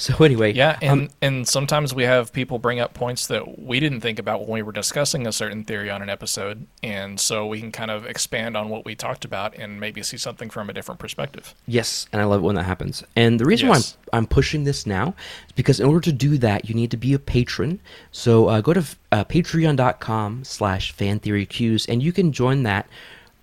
So 0.00 0.14
anyway, 0.24 0.52
Yeah, 0.52 0.78
and 0.80 1.00
um, 1.02 1.08
and 1.20 1.48
sometimes 1.48 1.92
we 1.92 2.04
have 2.04 2.32
people 2.32 2.60
bring 2.60 2.78
up 2.78 2.94
points 2.94 3.26
that 3.28 3.58
we 3.60 3.80
didn't 3.80 4.00
think 4.00 4.20
about 4.20 4.40
when 4.42 4.50
we 4.50 4.62
were 4.62 4.70
discussing 4.70 5.26
a 5.26 5.32
certain 5.32 5.64
theory 5.64 5.90
on 5.90 6.02
an 6.02 6.08
episode, 6.08 6.66
and 6.84 7.18
so 7.18 7.46
we 7.48 7.58
can 7.60 7.72
kind 7.72 7.90
of 7.90 8.06
expand 8.06 8.56
on 8.56 8.68
what 8.68 8.84
we 8.84 8.94
talked 8.94 9.24
about 9.24 9.56
and 9.56 9.80
maybe 9.80 10.00
see 10.04 10.16
something 10.16 10.50
from 10.50 10.70
a 10.70 10.72
different 10.72 11.00
perspective. 11.00 11.52
Yes, 11.66 12.06
and 12.12 12.22
I 12.22 12.26
love 12.26 12.42
it 12.42 12.44
when 12.44 12.54
that 12.54 12.62
happens. 12.62 13.02
And 13.16 13.40
the 13.40 13.44
reason 13.44 13.68
Yes. 13.70 13.96
why 13.96 14.18
I'm, 14.18 14.18
I'm 14.22 14.26
pushing 14.28 14.62
this 14.62 14.86
now 14.86 15.14
is 15.48 15.52
because 15.56 15.80
in 15.80 15.86
order 15.86 16.00
to 16.02 16.12
do 16.12 16.38
that, 16.38 16.68
you 16.68 16.76
need 16.76 16.92
to 16.92 16.96
be 16.96 17.12
a 17.12 17.18
patron. 17.18 17.80
So 18.12 18.46
uh, 18.48 18.60
go 18.60 18.74
to 18.74 18.84
uh, 19.10 19.24
patreon.com 19.24 20.44
slash 20.44 20.94
fantheoryqs, 20.94 21.88
and 21.88 22.02
you 22.04 22.12
can 22.12 22.30
join 22.32 22.62
that 22.62 22.86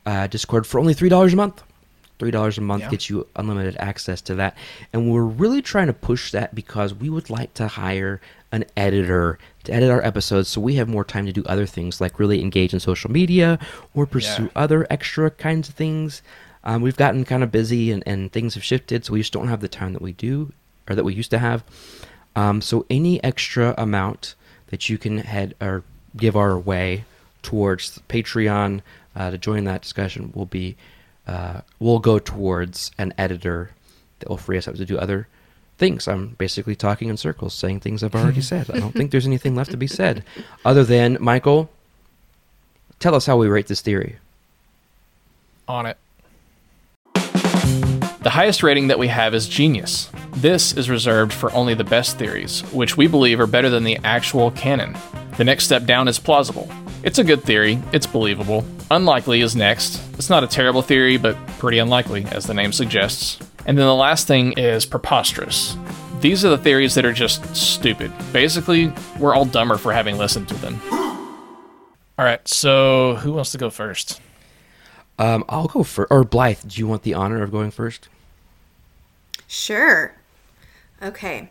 uh, 0.05 0.27
Discord 0.27 0.65
for 0.67 0.79
only 0.79 0.93
$3 0.95 1.33
a 1.33 1.35
month. 1.35 1.63
$3 2.19 2.57
a 2.57 2.61
month 2.61 2.83
Yeah. 2.83 2.89
gets 2.89 3.09
you 3.09 3.27
unlimited 3.35 3.75
access 3.77 4.21
to 4.21 4.35
that. 4.35 4.55
And 4.93 5.11
we're 5.11 5.23
really 5.23 5.61
trying 5.61 5.87
to 5.87 5.93
push 5.93 6.31
that 6.31 6.55
because 6.55 6.93
we 6.93 7.09
would 7.09 7.29
like 7.29 7.53
to 7.55 7.67
hire 7.67 8.21
an 8.51 8.63
editor 8.77 9.37
to 9.65 9.73
edit 9.73 9.89
our 9.89 10.01
episodes 10.05 10.47
so 10.47 10.61
we 10.61 10.75
have 10.75 10.87
more 10.87 11.03
time 11.03 11.25
to 11.25 11.33
do 11.33 11.43
other 11.45 11.65
things 11.65 11.99
like 11.99 12.19
really 12.19 12.41
engage 12.41 12.73
in 12.73 12.79
social 12.79 13.11
media 13.11 13.59
or 13.93 14.05
pursue 14.05 14.43
Yeah. 14.43 14.49
other 14.55 14.87
extra 14.89 15.29
kinds 15.29 15.67
of 15.67 15.75
things. 15.75 16.21
Um, 16.63 16.81
we've 16.81 16.95
gotten 16.95 17.25
kind 17.25 17.43
of 17.43 17.51
busy 17.51 17.91
and, 17.91 18.01
and 18.07 18.31
things 18.31 18.53
have 18.53 18.63
shifted, 18.63 19.03
so 19.03 19.13
we 19.13 19.19
just 19.19 19.33
don't 19.33 19.49
have 19.49 19.59
the 19.59 19.67
time 19.67 19.91
that 19.93 20.01
we 20.01 20.13
do 20.13 20.53
or 20.89 20.95
that 20.95 21.03
we 21.03 21.13
used 21.13 21.31
to 21.31 21.39
have. 21.39 21.63
Um, 22.35 22.61
so 22.61 22.85
any 22.89 23.21
extra 23.23 23.73
amount 23.77 24.35
that 24.67 24.89
you 24.89 24.97
can 24.97 25.17
head 25.19 25.53
or 25.59 25.83
give 26.15 26.35
our 26.37 26.57
way 26.57 27.03
towards 27.43 27.99
Patreon 28.09 28.81
uh, 29.15 29.31
to 29.31 29.37
join 29.37 29.63
that 29.65 29.81
discussion 29.81 30.31
will 30.35 30.45
be 30.45 30.75
uh, 31.27 31.61
will 31.79 31.99
go 31.99 32.19
towards 32.19 32.91
an 32.97 33.13
editor 33.17 33.71
that 34.19 34.29
will 34.29 34.37
free 34.37 34.57
us 34.57 34.67
up 34.67 34.75
to 34.75 34.85
do 34.85 34.97
other 34.97 35.27
things. 35.77 36.07
I'm 36.07 36.29
basically 36.37 36.75
talking 36.75 37.09
in 37.09 37.17
circles, 37.17 37.53
saying 37.53 37.79
things 37.79 38.03
I've 38.03 38.15
already 38.15 38.41
said. 38.53 38.69
I 38.69 38.79
don't 38.79 38.93
think 38.93 39.11
there's 39.11 39.27
anything 39.27 39.55
left 39.55 39.71
to 39.71 39.77
be 39.77 39.87
said, 39.87 40.23
other 40.63 40.83
than 40.83 41.17
Michael. 41.19 41.69
Tell 42.99 43.15
us 43.15 43.25
how 43.25 43.37
we 43.37 43.47
rate 43.47 43.67
this 43.67 43.81
theory. 43.81 44.17
On 45.67 45.85
it. 45.85 45.97
The 47.13 48.31
highest 48.31 48.63
rating 48.63 48.87
that 48.87 48.97
we 48.97 49.07
have 49.09 49.35
is 49.35 49.47
genius. 49.47 50.09
This 50.31 50.73
is 50.73 50.89
reserved 50.89 51.33
for 51.33 51.51
only 51.53 51.73
the 51.73 51.83
best 51.83 52.17
theories, 52.17 52.61
which 52.71 52.97
we 52.97 53.07
believe 53.07 53.39
are 53.39 53.47
better 53.47 53.69
than 53.69 53.83
the 53.83 53.99
actual 54.03 54.51
canon. 54.51 54.97
The 55.37 55.43
next 55.43 55.65
step 55.65 55.85
down 55.85 56.07
is 56.07 56.17
plausible. 56.17 56.69
It's 57.05 57.19
a 57.19 57.23
good 57.23 57.43
theory, 57.43 57.79
it's 57.93 58.07
believable. 58.07 58.65
Unlikely 58.89 59.41
is 59.41 59.55
next. 59.55 60.01
It's 60.17 60.27
not 60.27 60.43
a 60.43 60.47
terrible 60.47 60.81
theory, 60.81 61.17
but 61.17 61.37
pretty 61.59 61.77
unlikely, 61.77 62.25
as 62.31 62.47
the 62.47 62.55
name 62.55 62.73
suggests. 62.73 63.37
And 63.67 63.77
then 63.77 63.85
the 63.85 63.93
last 63.93 64.25
thing 64.25 64.53
is 64.53 64.87
preposterous. 64.87 65.77
These 66.21 66.43
are 66.43 66.49
the 66.49 66.57
theories 66.57 66.95
that 66.95 67.05
are 67.05 67.13
just 67.13 67.55
stupid. 67.55 68.11
Basically, 68.33 68.91
we're 69.19 69.35
all 69.35 69.45
dumber 69.45 69.77
for 69.77 69.93
having 69.93 70.17
listened 70.17 70.47
to 70.49 70.55
them. 70.55 70.81
All 70.91 72.25
right, 72.25 72.47
so 72.47 73.15
who 73.17 73.33
wants 73.33 73.51
to 73.51 73.59
go 73.59 73.69
first? 73.69 74.19
Um, 75.19 75.45
I'll 75.47 75.67
go 75.67 75.83
first. 75.83 76.09
Or 76.09 76.23
Blythe, 76.23 76.61
do 76.65 76.79
you 76.79 76.87
want 76.87 77.03
the 77.03 77.13
honor 77.13 77.43
of 77.43 77.51
going 77.51 77.69
first? 77.69 78.09
Sure. 79.47 80.15
Okay. 81.03 81.49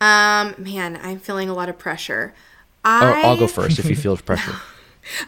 Um, 0.00 0.54
man, 0.56 0.98
I'm 1.02 1.18
feeling 1.18 1.50
a 1.50 1.54
lot 1.54 1.68
of 1.68 1.76
pressure. 1.78 2.32
Or 2.84 2.90
I 2.90 3.22
I'll 3.22 3.36
go 3.36 3.48
first 3.48 3.78
if 3.78 3.84
you 3.84 3.96
feel 3.96 4.16
pressure. 4.18 4.54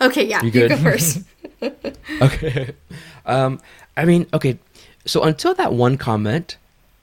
Okay, 0.01 0.25
yeah, 0.27 0.41
You 0.41 0.47
you, 0.47 0.51
good? 0.53 0.69
go 0.71 0.77
first. 0.79 1.23
okay. 2.23 2.75
Um, 3.25 3.61
I 3.97 4.05
mean, 4.05 4.27
okay. 4.35 4.59
So 5.07 5.23
until 5.23 5.55
that 5.55 5.73
one 5.73 5.97
comment, 5.97 6.57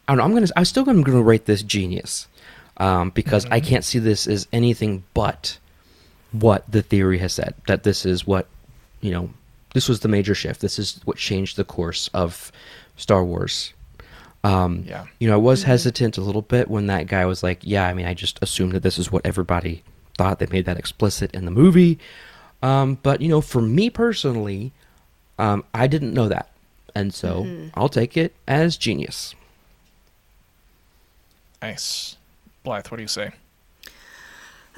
I 0.07 0.11
don't 0.11 0.17
know. 0.19 0.23
I'm 0.25 0.33
gonna. 0.33 0.47
I'm 0.55 0.65
still 0.65 0.83
gonna, 0.83 1.01
gonna 1.03 1.21
rate 1.21 1.45
this 1.45 1.63
genius, 1.63 2.27
um, 2.77 3.09
because 3.11 3.45
I 3.51 3.59
can't 3.59 3.83
see 3.83 3.99
this 3.99 4.27
as 4.27 4.47
anything 4.53 5.03
but 5.13 5.57
what 6.31 6.69
the 6.71 6.81
theory 6.81 7.17
has 7.19 7.33
said. 7.33 7.53
That 7.67 7.83
this 7.83 8.05
is 8.05 8.27
what, 8.27 8.47
you 9.01 9.11
know, 9.11 9.29
this 9.73 9.87
was 9.89 10.01
the 10.01 10.07
major 10.07 10.35
shift. 10.35 10.61
This 10.61 10.77
is 10.77 10.99
what 11.05 11.17
changed 11.17 11.55
the 11.57 11.63
course 11.63 12.09
of 12.13 12.51
Star 12.97 13.23
Wars. 13.23 13.73
Um, 14.43 14.83
Yeah. 14.85 15.05
You 15.19 15.27
know, 15.29 15.35
I 15.35 15.37
was 15.37 15.63
hesitant 15.63 16.17
a 16.17 16.21
little 16.21 16.41
bit 16.41 16.69
when 16.69 16.87
that 16.87 17.07
guy 17.07 17.25
was 17.25 17.43
like, 17.43 17.59
"Yeah, 17.63 17.87
I 17.87 17.93
mean, 17.93 18.05
I 18.05 18.13
just 18.13 18.39
assumed 18.41 18.73
that 18.73 18.83
this 18.83 18.99
is 18.99 19.11
what 19.11 19.25
everybody 19.25 19.83
thought. 20.17 20.39
They 20.39 20.47
made 20.47 20.65
that 20.65 20.77
explicit 20.77 21.33
in 21.33 21.45
the 21.45 21.51
movie." 21.51 21.97
Um, 22.63 22.97
but 23.03 23.21
you 23.21 23.27
know, 23.27 23.41
for 23.41 23.61
me 23.61 23.89
personally, 23.91 24.71
um, 25.37 25.63
I 25.73 25.85
didn't 25.85 26.13
know 26.13 26.29
that, 26.29 26.49
and 26.95 27.13
so 27.13 27.69
I'll 27.75 27.89
take 27.89 28.17
it 28.17 28.33
as 28.47 28.77
genius. 28.77 29.35
Nice. 31.61 32.17
Blythe, 32.63 32.87
what 32.87 32.97
do 32.97 33.03
you 33.03 33.07
say? 33.07 33.31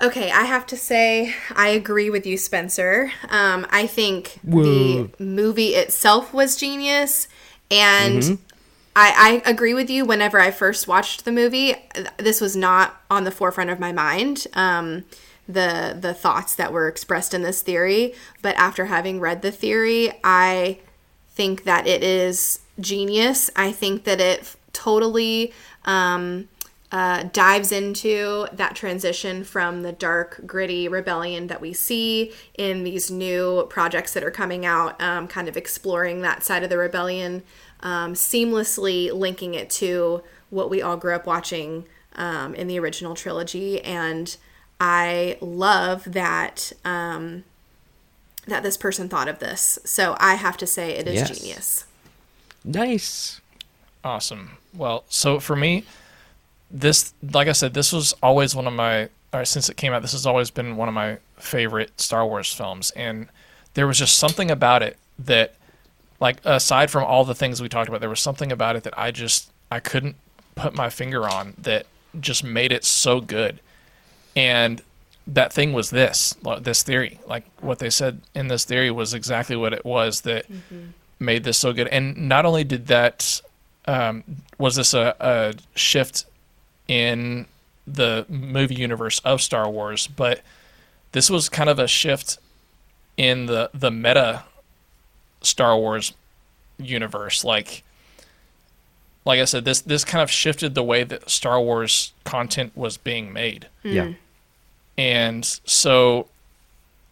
Okay, 0.02 0.30
I 0.30 0.43
have 0.43 0.65
to 0.67 0.78
say 0.78 1.34
I 1.56 1.69
agree 1.69 2.10
with 2.10 2.26
you, 2.26 2.38
Spencer. 2.38 3.12
Um, 3.30 3.65
I 3.69 3.88
think 3.88 4.39
Whoa. 4.43 4.63
the 4.63 5.24
movie 5.24 5.76
itself 5.76 6.34
was 6.34 6.58
genius, 6.58 7.28
and 7.71 8.39
I, 8.95 9.41
I 9.45 9.50
agree 9.50 9.74
with 9.74 9.89
you. 9.89 10.06
Whenever 10.06 10.39
I 10.39 10.52
first 10.52 10.88
watched 10.88 11.24
the 11.24 11.32
movie, 11.32 11.76
this 12.17 12.41
was 12.41 12.56
not 12.56 13.02
on 13.10 13.26
the 13.26 13.32
forefront 13.32 13.69
of 13.69 13.80
my 13.80 13.91
mind. 13.91 14.48
Um, 14.54 15.06
the 15.47 15.95
the 15.99 16.13
thoughts 16.13 16.55
that 16.55 16.73
were 16.73 16.88
expressed 16.88 17.34
in 17.34 17.41
this 17.43 17.62
theory, 17.62 18.13
but 18.41 18.55
after 18.55 18.86
having 18.86 19.19
read 19.19 19.41
the 19.41 19.51
theory, 19.51 20.12
I 20.23 20.79
think 21.29 21.63
that 21.65 21.86
it 21.88 22.03
is 22.03 22.60
genius. 22.79 23.49
I 23.55 23.71
think 23.71 24.05
that 24.05 24.19
it 24.19 24.55
totally 24.73 25.53
um, 25.86 26.47
uh, 26.91 27.23
dives 27.34 27.71
into 27.71 28.47
that 28.53 28.75
transition 28.75 29.43
from 29.43 29.84
the 29.84 29.91
dark, 29.91 30.41
gritty 30.45 30.88
rebellion 30.88 31.47
that 31.47 31.62
we 31.62 31.73
see 31.73 32.31
in 32.58 32.84
these 32.84 33.12
new 33.12 33.67
projects 33.69 34.13
that 34.13 34.23
are 34.23 34.31
coming 34.31 34.65
out, 34.65 34.99
um, 35.01 35.27
kind 35.27 35.47
of 35.47 35.58
exploring 35.58 36.21
that 36.21 36.43
side 36.43 36.63
of 36.63 36.69
the 36.69 36.77
rebellion, 36.77 37.43
um, 37.81 38.13
seamlessly 38.13 39.12
linking 39.13 39.53
it 39.53 39.69
to 39.69 40.23
what 40.49 40.69
we 40.69 40.81
all 40.81 40.95
grew 40.95 41.13
up 41.13 41.25
watching 41.25 41.86
um, 42.15 42.55
in 42.55 42.67
the 42.67 42.79
original 42.79 43.13
trilogy. 43.13 43.81
And 43.81 44.36
I 44.80 45.38
love 45.42 46.12
that. 46.14 46.72
Um, 46.84 47.44
that 48.48 48.62
this 48.62 48.78
person 48.78 49.10
thought 49.10 49.28
of 49.28 49.40
this. 49.40 49.80
So 49.86 50.16
I 50.20 50.36
have 50.36 50.56
to 50.58 50.68
say 50.68 50.92
it 50.92 51.08
is 51.08 51.16
Yes. 51.16 51.40
genius. 51.40 51.86
Nice. 52.64 53.42
Awesome. 54.04 54.58
Well, 54.72 55.04
so 55.10 55.40
for 55.40 55.56
me, 55.56 55.84
this, 56.70 57.14
like 57.34 57.48
I 57.48 57.54
said, 57.54 57.74
this 57.74 57.92
was 57.92 58.14
always 58.22 58.56
one 58.56 58.68
of 58.68 58.74
my, 58.74 59.10
or 59.34 59.46
since 59.46 59.68
it 59.70 59.78
came 59.78 59.94
out, 59.94 60.04
this 60.04 60.12
has 60.12 60.28
always 60.28 60.52
been 60.52 60.78
one 60.78 60.88
of 60.88 60.94
my 60.94 61.18
favorite 61.38 62.00
Star 62.00 62.26
Wars 62.26 62.54
films. 62.54 62.92
And 62.92 63.30
there 63.74 63.88
was 63.88 63.98
just 63.98 64.18
something 64.18 64.52
about 64.52 64.84
it 64.84 64.98
that, 65.18 65.56
like, 66.20 66.38
aside 66.46 66.92
from 66.92 67.04
all 67.04 67.26
the 67.26 67.34
things 67.36 67.62
we 67.62 67.70
talked 67.70 67.90
about, 67.90 68.00
there 68.00 68.10
was 68.10 68.20
something 68.20 68.52
about 68.52 68.76
it 68.76 68.84
that 68.84 68.98
I 68.98 69.10
just, 69.10 69.52
I 69.72 69.80
couldn't 69.80 70.18
put 70.54 70.76
my 70.76 70.90
finger 70.90 71.28
on 71.28 71.56
that 71.58 71.88
just 72.20 72.44
made 72.44 72.72
it 72.72 72.84
so 72.86 73.22
good. 73.22 73.60
And 74.36 74.82
that 75.28 75.54
thing 75.54 75.74
was 75.74 75.89
this, 75.89 76.36
this 76.62 76.84
theory. 76.84 77.19
Like, 77.28 77.45
what 77.62 77.80
they 77.80 77.89
said 77.89 78.21
in 78.34 78.48
this 78.48 78.65
theory 78.65 78.91
was 78.91 79.13
exactly 79.13 79.56
what 79.56 79.74
it 79.74 79.86
was 79.86 80.21
that 80.21 80.45
made 81.19 81.43
this 81.43 81.58
so 81.58 81.74
good. 81.74 81.88
And 81.88 82.30
not 82.30 82.45
only 82.45 82.63
did 82.63 82.88
that 82.88 83.41
um, 83.88 84.24
was 84.58 84.76
this 84.76 84.93
a, 84.93 85.15
a 85.19 85.54
shift 85.78 86.26
in 86.88 87.45
the 87.88 88.26
movie 88.30 88.76
universe 88.76 89.19
of 89.19 89.41
Star 89.41 89.69
Wars, 89.69 90.08
but 90.08 90.41
this 91.12 91.30
was 91.30 91.50
kind 91.50 91.69
of 91.69 91.80
a 91.80 91.88
shift 91.88 92.39
in 93.17 93.45
the 93.45 93.69
the 93.74 93.91
meta 93.91 94.43
Star 95.41 95.78
Wars 95.78 96.13
universe. 96.78 97.43
Like, 97.43 97.84
like 99.24 99.39
I 99.39 99.45
said, 99.45 99.65
this 99.65 99.82
this 99.82 100.04
kind 100.04 100.21
of 100.21 100.30
shifted 100.32 100.76
the 100.76 100.84
way 100.84 101.04
that 101.04 101.30
Star 101.30 101.62
Wars 101.62 102.13
content 102.24 102.76
was 102.76 102.98
being 102.98 103.32
made. 103.32 103.67
Yeah. 103.84 104.13
And 104.97 105.43
so 105.65 106.27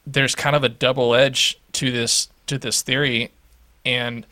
there's 0.05 0.35
kind 0.35 0.55
of 0.55 0.63
a 0.63 0.69
double 0.69 1.13
edge 1.13 1.59
to 1.73 1.91
this 1.91 2.29
to 2.47 2.57
this 2.57 2.81
theory, 2.81 3.31
and 3.85 4.25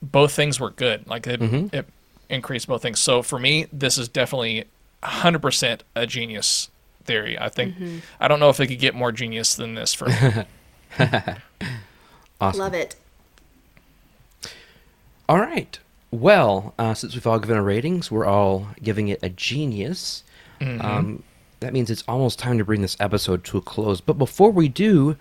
both 0.00 0.32
things 0.32 0.58
were 0.60 0.70
good. 0.70 1.06
Like 1.08 1.26
it, 1.26 1.40
it 1.72 1.86
increased 2.28 2.66
both 2.68 2.82
things. 2.82 3.00
So 3.00 3.22
for 3.22 3.38
me, 3.38 3.66
this 3.72 3.98
is 3.98 4.08
definitely 4.08 4.64
100% 5.02 5.80
a 5.94 6.06
genius 6.06 6.70
theory. 7.04 7.38
I 7.38 7.48
think 7.48 7.74
I 8.20 8.28
don't 8.28 8.40
know 8.40 8.48
if 8.48 8.60
it 8.60 8.68
could 8.68 8.78
get 8.78 8.94
more 8.94 9.12
genius 9.12 9.54
than 9.54 9.74
this 9.74 9.92
for 9.94 10.08
me. 10.08 10.44
Awesome. 12.40 12.60
Love 12.60 12.74
it. 12.74 12.96
All 15.28 15.38
right. 15.38 15.78
Well, 16.10 16.74
uh, 16.76 16.92
since 16.92 17.14
we've 17.14 17.26
all 17.26 17.38
given 17.38 17.56
our 17.56 17.62
ratings, 17.62 18.10
we're 18.10 18.26
all 18.26 18.66
giving 18.82 19.06
it 19.06 19.20
a 19.22 19.28
genius. 19.28 20.24
Um, 20.60 21.22
that 21.62 21.72
means 21.72 21.90
it's 21.90 22.04
almost 22.06 22.38
time 22.38 22.58
to 22.58 22.64
bring 22.64 22.82
this 22.82 22.96
episode 23.00 23.42
to 23.44 23.58
a 23.58 23.60
close. 23.60 24.00
But 24.00 24.18
before 24.18 24.50
we 24.50 24.68
do, 24.68 25.16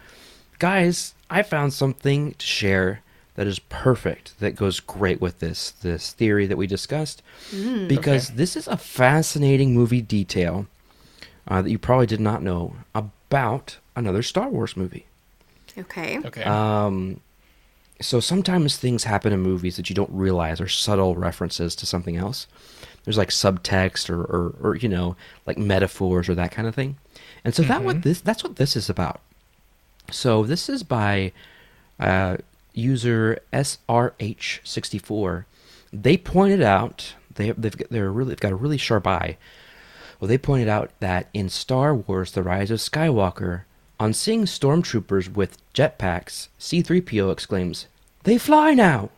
guys, 0.60 1.13
I 1.30 1.41
found 1.43 1.73
something 1.73 2.34
to 2.34 2.45
share 2.45 3.01
that 3.36 3.47
is 3.47 3.60
perfect. 3.60 4.38
That 4.39 4.56
goes 4.56 4.80
great 4.80 5.21
with 5.21 5.39
this 5.39 5.71
this 5.71 6.12
theory 6.12 6.45
that 6.47 6.58
we 6.58 6.67
discussed, 6.67 7.23
because 7.88 8.27
Okay. 8.30 8.36
this 8.38 8.56
is 8.56 8.67
a 8.67 8.77
fascinating 8.77 9.73
movie 9.73 10.01
detail 10.01 10.67
uh, 11.47 11.62
that 11.62 11.71
you 11.71 11.80
probably 11.80 12.06
did 12.08 12.19
not 12.19 12.43
know 12.43 12.75
about 12.93 13.77
another 13.95 14.21
Star 14.21 14.49
Wars 14.49 14.75
movie. 14.75 15.06
Okay. 15.77 16.19
Okay. 16.25 16.43
Um, 16.43 17.21
so 18.01 18.19
sometimes 18.19 18.77
things 18.77 19.04
happen 19.06 19.32
in 19.32 19.39
movies 19.41 19.77
that 19.77 19.89
you 19.89 19.95
don't 19.95 20.12
realize 20.12 20.60
are 20.60 20.67
subtle 20.67 21.15
references 21.15 21.75
to 21.75 21.86
something 21.86 22.17
else. 22.17 22.47
There's 23.03 23.17
like 23.17 23.29
subtext 23.29 24.09
or, 24.09 24.21
or, 24.21 24.55
or 24.61 24.75
you 24.75 24.89
know, 24.89 25.15
like 25.45 25.57
metaphors 25.57 26.29
or 26.29 26.35
that 26.35 26.51
kind 26.51 26.67
of 26.67 26.75
thing. 26.75 26.97
And 27.43 27.55
so 27.55 27.63
that 27.63 27.83
what 27.83 28.03
this 28.03 28.21
that's 28.21 28.43
what 28.43 28.57
this 28.57 28.75
is 28.75 28.89
about. 28.89 29.21
So 30.11 30.43
this 30.43 30.69
is 30.69 30.83
by 30.83 31.31
uh, 31.99 32.37
user 32.73 33.39
SRH64. 33.53 35.45
They 35.93 36.17
pointed 36.17 36.61
out 36.61 37.15
they 37.35 37.51
they've 37.51 37.75
got, 37.75 37.89
they're 37.89 38.11
really 38.11 38.29
they've 38.29 38.39
got 38.39 38.51
a 38.51 38.55
really 38.55 38.77
sharp 38.77 39.07
eye. 39.07 39.37
Well, 40.19 40.27
they 40.27 40.37
pointed 40.37 40.67
out 40.67 40.91
that 40.99 41.27
in 41.33 41.49
Star 41.49 41.95
Wars: 41.95 42.31
The 42.31 42.43
Rise 42.43 42.69
of 42.71 42.79
Skywalker, 42.79 43.63
on 43.99 44.13
seeing 44.13 44.45
stormtroopers 44.45 45.33
with 45.33 45.57
jetpacks, 45.73 46.47
C-3PO 46.59 47.31
exclaims, 47.31 47.87
"They 48.23 48.37
fly 48.37 48.73
now!" 48.73 49.09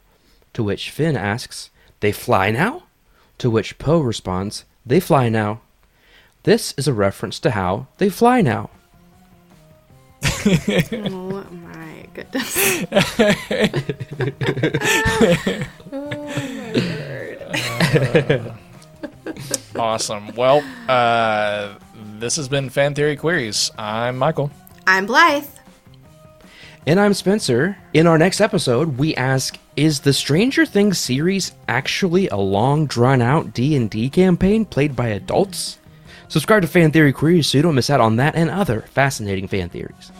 To 0.54 0.64
which 0.64 0.90
Finn 0.90 1.18
asks, 1.18 1.70
"They 2.00 2.12
fly 2.12 2.52
now?" 2.52 2.84
To 3.40 3.50
which 3.50 3.78
Poe 3.78 4.00
responds, 4.00 4.66
"They 4.86 5.00
fly 5.00 5.30
now." 5.30 5.62
This 6.44 6.74
is 6.78 6.88
a 6.88 6.94
reference 6.94 7.40
to 7.40 7.52
how 7.52 7.88
they 7.98 8.10
fly 8.10 8.42
now. 8.42 8.70
oh 10.46 11.46
my 11.52 12.06
goodness. 12.14 12.86
awesome. 19.76 20.36
Well, 20.36 20.64
uh, 20.90 21.76
this 22.20 22.36
has 22.36 22.48
been 22.48 22.70
Fan 22.70 22.94
Theory 22.94 23.16
Queries. 23.16 23.72
I'm 23.78 24.18
Michael. 24.18 24.52
I'm 24.86 25.06
Blythe. 25.06 25.48
And 26.86 27.00
I'm 27.00 27.14
Spencer. 27.14 27.78
In 27.94 28.08
our 28.08 28.18
next 28.18 28.42
episode, 28.42 28.98
we 28.98 29.16
ask, 29.16 29.58
is 29.78 30.02
the 30.02 30.12
Stranger 30.12 30.66
Things 30.66 31.00
series 31.00 31.54
actually 31.70 32.28
a 32.28 32.36
long 32.36 32.88
drawn 32.88 33.22
out 33.22 33.54
D&D 33.54 34.10
campaign 34.10 34.66
played 34.66 34.94
by 34.94 35.08
adults? 35.08 35.80
Subscribe 36.28 36.62
to 36.64 36.68
Fan 36.68 36.92
Theory 36.92 37.14
Queries 37.14 37.48
so 37.48 37.58
you 37.58 37.62
don't 37.62 37.76
miss 37.76 37.90
out 37.90 38.02
on 38.02 38.18
that 38.18 38.36
and 38.36 38.50
other 38.50 38.82
fascinating 38.82 39.48
fan 39.48 39.70
theories. 39.70 40.12